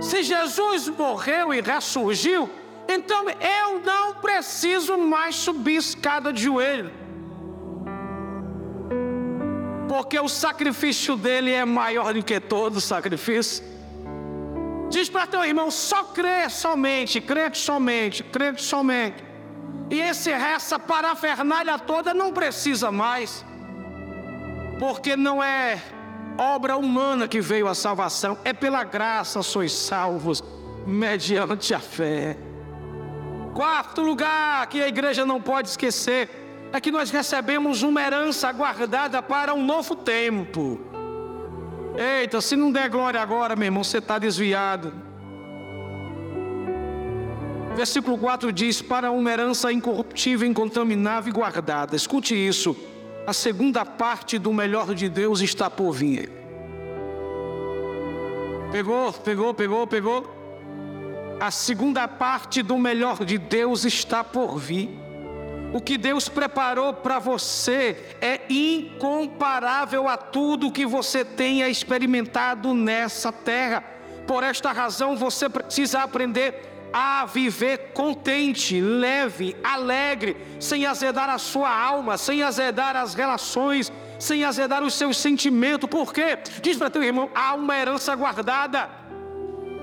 Se 0.00 0.22
Jesus 0.22 0.88
morreu 0.88 1.54
e 1.54 1.60
ressurgiu, 1.60 2.50
então 2.94 3.26
eu 3.28 3.80
não 3.80 4.14
preciso 4.14 4.96
mais 4.98 5.34
subir 5.34 5.76
escada 5.76 6.32
de 6.32 6.42
joelho 6.42 7.02
porque 9.92 10.18
o 10.18 10.26
sacrifício 10.26 11.16
dele 11.16 11.52
é 11.52 11.66
maior 11.66 12.14
do 12.14 12.22
que 12.22 12.40
todo 12.40 12.80
sacrifício. 12.80 13.62
Diz 14.88 15.10
para 15.10 15.26
teu 15.26 15.44
irmão: 15.44 15.70
só 15.70 16.04
crê 16.04 16.48
somente, 16.48 17.20
crê 17.20 17.52
somente, 17.54 18.24
crê 18.24 18.56
somente. 18.56 19.22
E 19.90 20.00
esse, 20.00 20.30
essa 20.30 20.78
parafernália 20.78 21.78
toda 21.78 22.14
não 22.14 22.32
precisa 22.32 22.90
mais, 22.90 23.44
porque 24.78 25.14
não 25.14 25.44
é 25.44 25.78
obra 26.38 26.78
humana 26.78 27.28
que 27.28 27.42
veio 27.42 27.68
a 27.68 27.74
salvação, 27.74 28.38
é 28.46 28.54
pela 28.54 28.84
graça 28.84 29.42
sois 29.42 29.72
salvos, 29.72 30.42
mediante 30.86 31.74
a 31.74 31.80
fé. 31.80 32.38
Quarto 33.54 34.00
lugar 34.00 34.66
que 34.66 34.82
a 34.82 34.88
igreja 34.88 35.26
não 35.26 35.40
pode 35.40 35.68
esquecer 35.68 36.28
é 36.72 36.80
que 36.80 36.90
nós 36.90 37.10
recebemos 37.10 37.82
uma 37.82 38.00
herança 38.00 38.50
guardada 38.50 39.22
para 39.22 39.52
um 39.52 39.64
novo 39.64 39.94
tempo. 39.94 40.80
Eita, 41.94 42.40
se 42.40 42.56
não 42.56 42.72
der 42.72 42.88
glória 42.88 43.20
agora, 43.20 43.54
meu 43.54 43.66
irmão, 43.66 43.84
você 43.84 43.98
está 43.98 44.18
desviado. 44.18 44.92
Versículo 47.76 48.16
4 48.16 48.50
diz: 48.50 48.80
Para 48.80 49.10
uma 49.10 49.30
herança 49.30 49.70
incorruptível, 49.70 50.48
incontaminável 50.48 51.30
e 51.30 51.34
guardada. 51.34 51.94
Escute 51.94 52.34
isso. 52.34 52.74
A 53.26 53.34
segunda 53.34 53.84
parte 53.84 54.38
do 54.38 54.52
melhor 54.52 54.94
de 54.94 55.08
Deus 55.10 55.40
está 55.40 55.68
por 55.68 55.92
vir. 55.92 56.32
Pegou, 58.72 59.12
pegou, 59.12 59.52
pegou, 59.52 59.86
pegou. 59.86 60.41
A 61.42 61.50
segunda 61.50 62.06
parte 62.06 62.62
do 62.62 62.78
melhor 62.78 63.24
de 63.24 63.36
Deus 63.36 63.84
está 63.84 64.22
por 64.22 64.60
vir. 64.60 64.88
O 65.74 65.80
que 65.80 65.98
Deus 65.98 66.28
preparou 66.28 66.94
para 66.94 67.18
você 67.18 68.14
é 68.20 68.42
incomparável 68.48 70.08
a 70.08 70.16
tudo 70.16 70.70
que 70.70 70.86
você 70.86 71.24
tenha 71.24 71.68
experimentado 71.68 72.72
nessa 72.72 73.32
terra. 73.32 73.82
Por 74.24 74.44
esta 74.44 74.70
razão, 74.70 75.16
você 75.16 75.48
precisa 75.48 76.04
aprender 76.04 76.62
a 76.92 77.26
viver 77.26 77.90
contente, 77.92 78.80
leve, 78.80 79.56
alegre, 79.64 80.36
sem 80.60 80.86
azedar 80.86 81.28
a 81.28 81.38
sua 81.38 81.76
alma, 81.76 82.16
sem 82.16 82.44
azedar 82.44 82.94
as 82.94 83.14
relações, 83.14 83.90
sem 84.16 84.44
azedar 84.44 84.84
os 84.84 84.94
seus 84.94 85.16
sentimentos. 85.16 85.90
Por 85.90 86.14
quê? 86.14 86.38
Diz 86.62 86.76
para 86.76 86.88
teu 86.88 87.02
irmão: 87.02 87.28
há 87.34 87.52
uma 87.54 87.76
herança 87.76 88.14
guardada. 88.14 89.01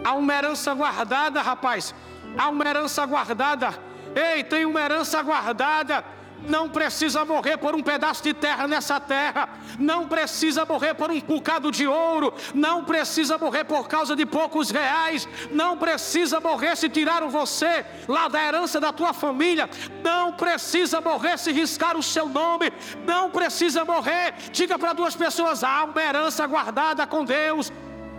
Há 0.03 0.13
uma 0.13 0.33
herança 0.33 0.73
guardada, 0.73 1.41
rapaz. 1.41 1.93
Há 2.37 2.49
uma 2.49 2.65
herança 2.65 3.05
guardada. 3.05 3.77
Ei, 4.15 4.43
tem 4.43 4.65
uma 4.65 4.81
herança 4.81 5.21
guardada. 5.21 6.03
Não 6.47 6.69
precisa 6.69 7.25
morrer 7.25 7.57
por 7.57 7.75
um 7.75 7.83
pedaço 7.83 8.23
de 8.23 8.33
terra 8.33 8.65
nessa 8.65 8.97
terra, 8.97 9.49
não 9.77 10.07
precisa 10.07 10.63
morrer 10.63 10.93
por 10.93 11.11
um 11.11 11.19
bocado 11.19 11.69
de 11.69 11.85
ouro, 11.85 12.33
não 12.53 12.85
precisa 12.85 13.37
morrer 13.37 13.65
por 13.65 13.89
causa 13.89 14.15
de 14.15 14.25
poucos 14.25 14.69
reais, 14.69 15.27
não 15.51 15.77
precisa 15.77 16.39
morrer 16.39 16.77
se 16.77 16.87
tiraram 16.87 17.29
você 17.29 17.85
lá 18.07 18.29
da 18.29 18.41
herança 18.41 18.79
da 18.79 18.93
tua 18.93 19.11
família, 19.11 19.69
não 20.01 20.31
precisa 20.31 21.01
morrer 21.01 21.37
se 21.37 21.51
riscar 21.51 21.97
o 21.97 22.03
seu 22.03 22.29
nome, 22.29 22.71
não 23.05 23.29
precisa 23.29 23.83
morrer. 23.83 24.33
Diga 24.53 24.79
para 24.79 24.93
duas 24.93 25.17
pessoas: 25.17 25.61
há 25.61 25.83
uma 25.83 26.01
herança 26.01 26.47
guardada 26.47 27.05
com 27.05 27.25
Deus 27.25 27.69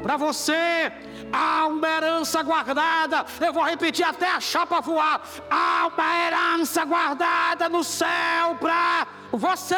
para 0.02 0.16
você 0.16 0.92
há 1.32 1.66
uma 1.66 1.88
herança 1.88 2.42
guardada. 2.42 3.24
Eu 3.40 3.52
vou 3.52 3.64
repetir 3.64 4.04
até 4.04 4.30
a 4.30 4.40
chapa 4.40 4.80
voar. 4.80 5.22
Há 5.50 5.90
uma 5.92 6.26
herança 6.26 6.84
guardada 6.84 7.68
no 7.68 7.84
céu 7.84 8.56
para 8.58 9.06
você. 9.32 9.76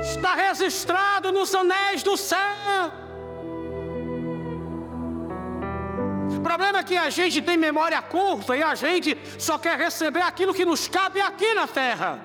Está 0.00 0.34
registrado 0.34 1.32
nos 1.32 1.54
anéis 1.54 2.02
do 2.02 2.16
céu. 2.16 3.03
O 6.36 6.40
problema 6.40 6.78
é 6.78 6.82
que 6.82 6.96
a 6.96 7.10
gente 7.10 7.42
tem 7.42 7.56
memória 7.56 8.00
curta 8.00 8.56
e 8.56 8.62
a 8.62 8.74
gente 8.74 9.18
só 9.38 9.58
quer 9.58 9.78
receber 9.78 10.20
aquilo 10.20 10.54
que 10.54 10.64
nos 10.64 10.88
cabe 10.88 11.20
aqui 11.20 11.54
na 11.54 11.66
terra. 11.66 12.20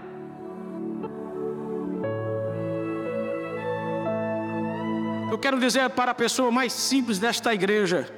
Eu 5.31 5.38
quero 5.38 5.59
dizer 5.59 5.89
para 5.91 6.12
a 6.12 6.15
pessoa 6.15 6.51
mais 6.51 6.73
simples 6.73 7.19
desta 7.19 7.53
igreja, 7.53 8.09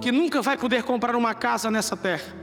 que 0.00 0.10
nunca 0.10 0.42
vai 0.42 0.56
poder 0.56 0.82
comprar 0.82 1.14
uma 1.14 1.34
casa 1.34 1.70
nessa 1.70 1.96
terra, 1.96 2.34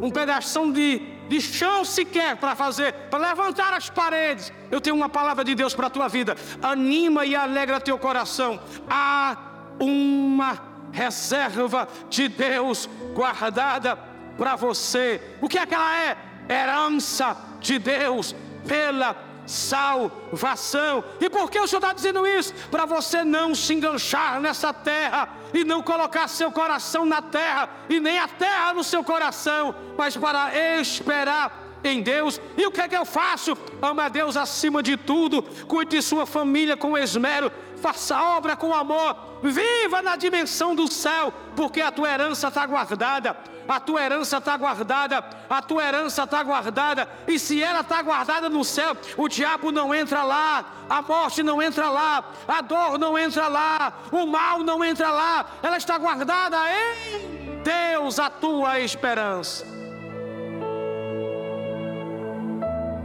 um 0.00 0.10
pedaço 0.10 0.70
de, 0.72 1.19
de 1.30 1.40
chão 1.40 1.84
sequer 1.84 2.36
para 2.36 2.56
fazer, 2.56 2.92
para 3.08 3.28
levantar 3.28 3.72
as 3.72 3.88
paredes. 3.88 4.52
Eu 4.68 4.80
tenho 4.80 4.96
uma 4.96 5.08
palavra 5.08 5.44
de 5.44 5.54
Deus 5.54 5.72
para 5.72 5.86
a 5.86 5.90
tua 5.90 6.08
vida. 6.08 6.36
Anima 6.60 7.24
e 7.24 7.36
alegra 7.36 7.80
teu 7.80 7.96
coração. 7.96 8.60
Há 8.90 9.36
uma 9.78 10.58
reserva 10.90 11.86
de 12.08 12.26
Deus 12.26 12.88
guardada 13.14 13.96
para 14.36 14.56
você. 14.56 15.22
O 15.40 15.48
que 15.48 15.56
é 15.56 15.64
que 15.64 15.74
ela 15.74 15.96
é? 15.98 16.16
Herança 16.48 17.36
de 17.60 17.78
Deus 17.78 18.34
pela 18.66 19.29
salvação. 19.50 21.02
E 21.20 21.28
por 21.28 21.50
que 21.50 21.58
o 21.58 21.66
Senhor 21.66 21.80
está 21.80 21.92
dizendo 21.92 22.26
isso? 22.26 22.54
Para 22.70 22.86
você 22.86 23.24
não 23.24 23.54
se 23.54 23.74
enganchar 23.74 24.40
nessa 24.40 24.72
terra 24.72 25.28
e 25.52 25.64
não 25.64 25.82
colocar 25.82 26.28
seu 26.28 26.52
coração 26.52 27.04
na 27.04 27.20
terra 27.20 27.68
e 27.88 27.98
nem 27.98 28.18
a 28.18 28.28
terra 28.28 28.72
no 28.72 28.84
seu 28.84 29.02
coração, 29.02 29.74
mas 29.98 30.16
para 30.16 30.78
esperar 30.78 31.70
em 31.82 32.00
Deus. 32.00 32.40
E 32.56 32.66
o 32.66 32.70
que 32.70 32.80
é 32.80 32.88
que 32.88 32.96
eu 32.96 33.04
faço? 33.04 33.56
Ama 33.82 34.04
a 34.04 34.08
Deus 34.08 34.36
acima 34.36 34.82
de 34.82 34.96
tudo, 34.96 35.42
cuide 35.66 35.96
de 35.96 36.02
sua 36.02 36.26
família 36.26 36.76
com 36.76 36.96
esmero, 36.96 37.50
faça 37.80 38.16
a 38.16 38.36
obra 38.36 38.56
com 38.56 38.74
amor, 38.74 39.16
viva 39.42 40.02
na 40.02 40.16
dimensão 40.16 40.74
do 40.74 40.90
céu, 40.90 41.32
porque 41.56 41.80
a 41.80 41.90
tua 41.90 42.10
herança 42.10 42.48
está 42.48 42.66
guardada. 42.66 43.36
A 43.68 43.78
tua 43.78 44.02
herança 44.02 44.38
está 44.38 44.56
guardada, 44.56 45.24
a 45.48 45.62
tua 45.62 45.84
herança 45.84 46.24
está 46.24 46.42
guardada, 46.42 47.08
e 47.28 47.38
se 47.38 47.62
ela 47.62 47.80
está 47.80 48.02
guardada 48.02 48.48
no 48.48 48.64
céu, 48.64 48.96
o 49.16 49.28
diabo 49.28 49.70
não 49.70 49.94
entra 49.94 50.24
lá, 50.24 50.64
a 50.88 51.00
morte 51.00 51.40
não 51.40 51.62
entra 51.62 51.88
lá, 51.88 52.24
a 52.48 52.60
dor 52.62 52.98
não 52.98 53.16
entra 53.16 53.46
lá, 53.46 53.92
o 54.10 54.26
mal 54.26 54.58
não 54.58 54.84
entra 54.84 55.10
lá, 55.10 55.46
ela 55.62 55.76
está 55.76 55.96
guardada 55.98 56.56
em 56.68 57.62
Deus, 57.62 58.18
a 58.18 58.28
tua 58.28 58.80
esperança. 58.80 59.64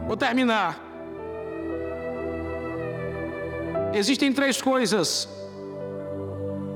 Vou 0.07 0.17
terminar. 0.17 0.84
Existem 3.95 4.33
três 4.33 4.61
coisas 4.61 5.29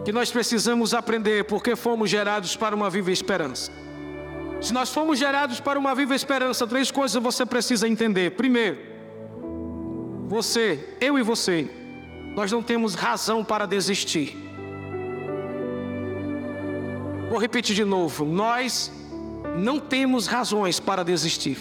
que 0.05 0.11
nós 0.13 0.31
precisamos 0.31 0.93
aprender 0.93 1.43
porque 1.43 1.75
fomos 1.75 2.09
gerados 2.09 2.55
para 2.55 2.73
uma 2.73 2.89
viva 2.89 3.11
esperança. 3.11 3.69
Se 4.61 4.73
nós 4.73 4.93
fomos 4.93 5.19
gerados 5.19 5.59
para 5.59 5.77
uma 5.77 5.93
viva 5.93 6.15
esperança, 6.15 6.65
três 6.65 6.89
coisas 6.89 7.21
você 7.21 7.45
precisa 7.45 7.89
entender. 7.89 8.31
Primeiro, 8.31 8.77
você, 10.29 10.95
eu 11.01 11.19
e 11.19 11.21
você, 11.21 11.69
nós 12.35 12.53
não 12.53 12.63
temos 12.63 12.95
razão 12.95 13.43
para 13.43 13.65
desistir. 13.65 14.37
Vou 17.29 17.37
repetir 17.37 17.75
de 17.75 17.83
novo: 17.83 18.23
nós 18.23 18.91
não 19.57 19.77
temos 19.77 20.25
razões 20.25 20.79
para 20.79 21.03
desistir. 21.03 21.57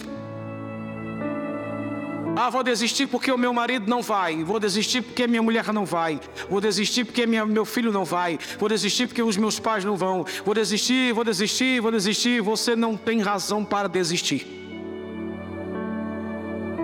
Ah, 2.40 2.50
vou 2.50 2.62
desistir 2.62 3.08
porque 3.08 3.32
o 3.32 3.36
meu 3.36 3.52
marido 3.52 3.90
não 3.90 4.00
vai. 4.00 4.44
Vou 4.44 4.60
desistir 4.60 5.02
porque 5.02 5.26
minha 5.26 5.42
mulher 5.42 5.72
não 5.72 5.84
vai. 5.84 6.20
Vou 6.48 6.60
desistir 6.60 7.04
porque 7.04 7.26
minha, 7.26 7.44
meu 7.44 7.64
filho 7.64 7.90
não 7.90 8.04
vai. 8.04 8.38
Vou 8.60 8.68
desistir 8.68 9.08
porque 9.08 9.20
os 9.20 9.36
meus 9.36 9.58
pais 9.58 9.84
não 9.84 9.96
vão. 9.96 10.24
Vou 10.44 10.54
desistir, 10.54 11.12
vou 11.12 11.24
desistir, 11.24 11.80
vou 11.80 11.90
desistir. 11.90 12.40
Você 12.40 12.76
não 12.76 12.96
tem 12.96 13.20
razão 13.20 13.64
para 13.64 13.88
desistir. 13.88 14.46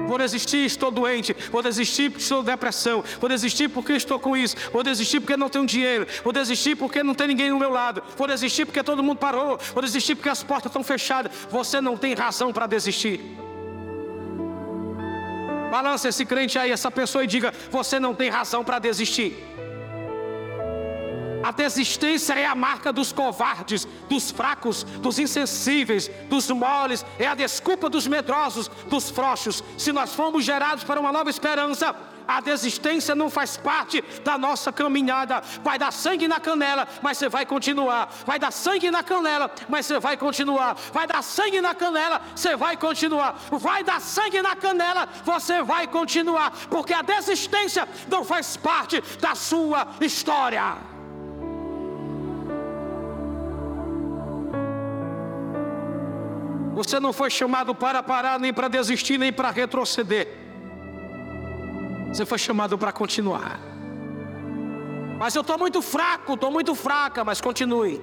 Vou 0.09 0.19
desistir, 0.19 0.65
estou 0.65 0.91
doente. 0.91 1.37
Vou 1.53 1.63
desistir 1.63 2.11
porque 2.11 2.25
estou 2.25 2.43
depressão. 2.43 3.05
Vou 3.21 3.29
desistir 3.29 3.69
porque 3.69 3.93
estou 3.93 4.19
com 4.19 4.37
isso. 4.37 4.57
Vou 4.73 4.83
desistir 4.83 5.21
porque 5.21 5.37
não 5.37 5.49
tenho 5.49 5.67
dinheiro. 5.67 6.05
Vou 6.25 6.33
desistir 6.33 6.75
porque 6.75 7.01
não 7.05 7.15
tem 7.15 7.29
ninguém 7.29 7.51
do 7.51 7.59
meu 7.61 7.71
lado. 7.71 8.03
Vou 8.17 8.27
desistir 8.27 8.67
porque 8.67 8.83
todo 8.83 9.05
mundo 9.05 9.19
parou. 9.19 9.57
Vou 9.73 9.85
desistir 9.85 10.17
porque 10.17 10.29
as 10.29 10.43
portas 10.43 10.71
estão 10.71 10.83
fechadas. 10.83 11.31
Você 11.49 11.81
não 11.81 11.97
tem 11.97 12.13
razão 12.13 12.53
para 12.53 12.67
desistir. 12.67 13.44
Balança 15.75 16.09
esse 16.09 16.25
crente 16.25 16.57
aí, 16.57 16.71
essa 16.71 16.89
pessoa 16.89 17.25
e 17.25 17.27
diga: 17.27 17.53
Você 17.69 17.99
não 17.99 18.15
tem 18.15 18.31
razão 18.31 18.63
para 18.63 18.79
desistir. 18.79 19.37
A 21.43 21.51
desistência 21.51 22.33
é 22.35 22.47
a 22.47 22.55
marca 22.55 22.93
dos 22.93 23.13
covardes, 23.13 23.85
dos 24.09 24.31
fracos, 24.31 24.85
dos 24.85 25.19
insensíveis, 25.19 26.09
dos 26.31 26.49
moles, 26.49 27.05
é 27.19 27.27
a 27.27 27.35
desculpa 27.35 27.91
dos 27.91 28.07
medrosos, 28.07 28.69
dos 28.89 29.11
frouxos. 29.11 29.65
Se 29.77 29.91
nós 29.91 30.15
fomos 30.15 30.45
gerados 30.45 30.85
para 30.85 31.01
uma 31.01 31.11
nova 31.11 31.29
esperança, 31.29 31.93
a 32.27 32.41
desistência 32.41 33.15
não 33.15 33.31
faz 33.31 33.57
parte 33.57 34.03
da 34.23 34.37
nossa 34.39 34.73
caminhada. 34.73 35.43
Vai 35.63 35.79
dar 35.79 35.93
sangue 35.93 36.27
na 36.29 36.41
canela, 36.41 36.87
mas 37.03 37.19
você 37.19 37.29
vai 37.29 37.47
continuar. 37.47 38.09
Vai 38.27 38.39
dar 38.39 38.51
sangue 38.51 38.91
na 38.91 39.03
canela, 39.03 39.51
mas 39.69 39.87
você 39.87 39.99
vai 39.99 40.17
continuar. 40.17 40.75
Vai 40.93 41.07
dar 41.07 41.23
sangue 41.23 41.61
na 41.61 41.75
canela, 41.75 42.21
você 42.35 42.57
vai 42.57 42.77
continuar. 42.77 43.39
Vai 43.51 43.85
dar 43.85 44.01
sangue 44.01 44.43
na 44.43 44.57
canela, 44.57 45.09
você 45.25 45.63
vai 45.63 45.87
continuar. 45.87 46.53
Porque 46.71 46.95
a 46.95 47.03
desistência 47.03 47.89
não 48.09 48.25
faz 48.25 48.57
parte 48.57 49.03
da 49.21 49.35
sua 49.35 49.89
história. 50.01 50.77
Você 56.75 56.99
não 56.99 57.13
foi 57.13 57.31
chamado 57.31 57.73
para 57.73 58.03
parar, 58.03 58.39
nem 58.41 58.53
para 58.53 58.67
desistir, 58.67 59.17
nem 59.17 59.33
para 59.33 59.51
retroceder. 59.51 60.44
Você 62.15 62.25
foi 62.25 62.39
chamado 62.39 62.79
para 62.79 62.93
continuar. 62.93 63.59
Mas 65.19 65.35
eu 65.35 65.41
estou 65.41 65.59
muito 65.59 65.83
fraco, 65.83 66.35
estou 66.35 66.49
muito 66.49 66.73
fraca, 66.73 67.25
mas 67.25 67.41
continue. 67.41 68.01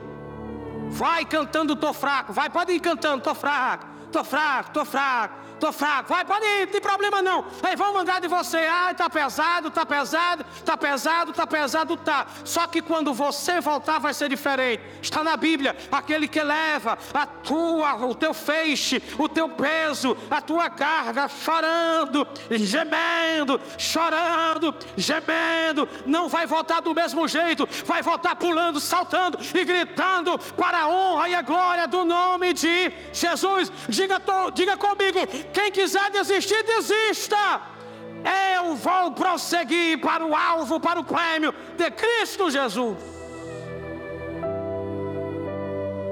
Vai 0.90 1.24
cantando, 1.24 1.72
estou 1.72 1.94
fraco. 1.94 2.34
Vai, 2.34 2.50
pode 2.50 2.74
ir 2.74 2.82
cantando, 2.82 3.20
estou 3.20 3.34
fraco, 3.34 3.88
estou 4.04 4.26
fraco, 4.26 4.68
estou 4.68 4.84
fraco, 4.84 5.36
tô 5.62 5.72
fraco. 5.72 6.10
Vai, 6.10 6.26
pode 6.26 6.44
ir, 6.44 6.66
não 6.66 6.72
tem 6.74 6.82
problema 6.82 7.22
não. 7.22 7.46
Aí 7.62 7.76
vão 7.76 7.94
mandar 7.94 8.20
de 8.20 8.28
você. 8.28 8.58
Ai, 8.58 8.96
tá 8.96 9.10
pesado, 9.10 9.70
tá 9.70 9.86
pesado, 9.86 10.44
tá 10.66 10.76
pesado, 10.76 11.32
tá 11.32 11.48
pesado, 11.48 11.98
tá. 11.98 12.26
Só 12.44 12.66
que 12.66 12.82
quando 12.82 13.14
você 13.14 13.62
voltar 13.62 14.00
vai 14.00 14.14
ser 14.14 14.28
diferente. 14.28 14.84
Está 15.02 15.24
na 15.24 15.38
Bíblia, 15.38 15.76
aquele 15.92 16.28
que 16.28 16.42
leva 16.42 16.98
a 17.14 17.26
tua, 17.28 17.96
o 18.06 18.16
teu 18.16 18.34
feixe, 18.34 19.02
o 19.20 19.30
teu 19.30 19.48
peso, 19.50 20.18
a 20.30 20.42
tua 20.42 20.70
carga, 20.70 21.30
chorando, 21.30 22.28
gemendo, 22.50 23.62
chorando, 23.78 24.76
gemendo, 24.98 25.88
não 26.08 26.28
vai 26.28 26.48
voltar 26.48 26.82
do 26.82 26.96
mesmo 26.96 27.28
jeito, 27.28 27.70
vai 27.86 28.02
voltar 28.02 28.36
pulando, 28.36 28.80
saltando 28.80 29.38
e 29.54 29.64
gritando 29.64 30.40
para 30.58 30.80
a 30.80 30.88
honra 30.88 31.30
e 31.30 31.36
a 31.36 31.42
glória 31.44 31.88
do 31.88 32.04
nome 32.04 32.54
de 32.54 32.92
Jesus. 33.14 33.72
Diga, 33.88 34.20
diga 34.56 34.76
comigo: 34.76 35.20
quem 35.52 35.72
quiser 35.72 36.10
desistir, 36.12 36.64
desista. 36.64 37.62
Eu 38.56 38.76
vou 38.76 39.12
prosseguir 39.12 40.00
para 40.00 40.26
o 40.26 40.36
alvo, 40.36 40.80
para 40.80 41.00
o 41.00 41.04
prêmio 41.04 41.54
de 41.76 41.90
Cristo 41.92 42.50
Jesus. 42.50 42.98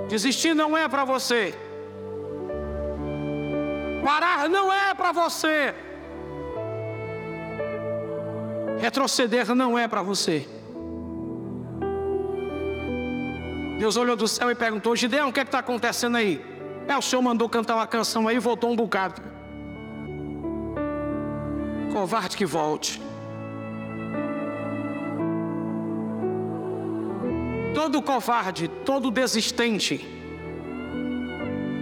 Desistir 0.07 0.55
não 0.55 0.75
é 0.75 0.87
para 0.87 1.05
você. 1.05 1.53
Parar 4.03 4.49
não 4.49 4.73
é 4.73 4.93
para 4.95 5.11
você. 5.11 5.75
Retroceder 8.79 9.53
não 9.53 9.77
é 9.77 9.87
para 9.87 10.01
você. 10.01 10.47
Deus 13.77 13.95
olhou 13.97 14.15
do 14.15 14.27
céu 14.27 14.49
e 14.49 14.55
perguntou: 14.55 14.95
Gideão, 14.95 15.29
o 15.29 15.33
que 15.33 15.39
é 15.39 15.43
está 15.43 15.59
acontecendo 15.59 16.17
aí? 16.17 16.43
É, 16.87 16.97
o 16.97 17.01
Senhor 17.01 17.21
mandou 17.21 17.47
cantar 17.47 17.75
uma 17.75 17.85
canção 17.85 18.27
aí 18.27 18.37
e 18.37 18.39
voltou 18.39 18.71
um 18.71 18.75
bocado. 18.75 19.28
Covarde 21.99 22.37
que 22.37 22.45
volte. 22.45 23.01
Todo 27.75 28.01
covarde, 28.01 28.69
todo 28.85 29.11
desistente, 29.11 30.07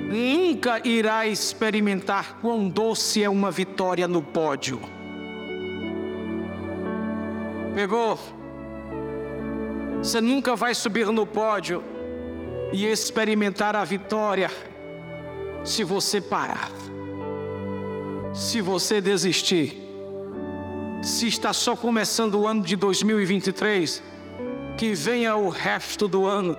nunca 0.09 0.81
irá 0.83 1.27
experimentar 1.27 2.39
quão 2.41 2.67
doce 2.67 3.23
é 3.23 3.29
uma 3.29 3.51
vitória 3.51 4.07
no 4.07 4.23
pódio. 4.23 4.81
Pegou? 7.75 8.17
Você 9.99 10.19
nunca 10.19 10.55
vai 10.55 10.73
subir 10.73 11.05
no 11.05 11.27
pódio 11.27 11.83
e 12.73 12.87
experimentar 12.87 13.75
a 13.75 13.83
vitória 13.83 14.49
se 15.63 15.83
você 15.83 16.19
parar, 16.19 16.71
se 18.33 18.61
você 18.61 18.99
desistir. 18.99 19.86
Se 21.01 21.27
está 21.27 21.53
só 21.53 21.75
começando 21.75 22.35
o 22.35 22.47
ano 22.47 22.63
de 22.63 22.75
2023, 22.75 24.03
que 24.77 24.93
venha 24.93 25.35
o 25.35 25.49
resto 25.49 26.07
do 26.07 26.25
ano. 26.25 26.57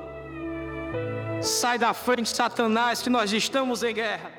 Sai 1.43 1.79
da 1.79 1.93
frente, 1.93 2.29
Satanás, 2.29 3.03
que 3.03 3.11
nós 3.11 3.33
estamos 3.33 3.83
em 3.83 3.95
guerra. 3.95 4.38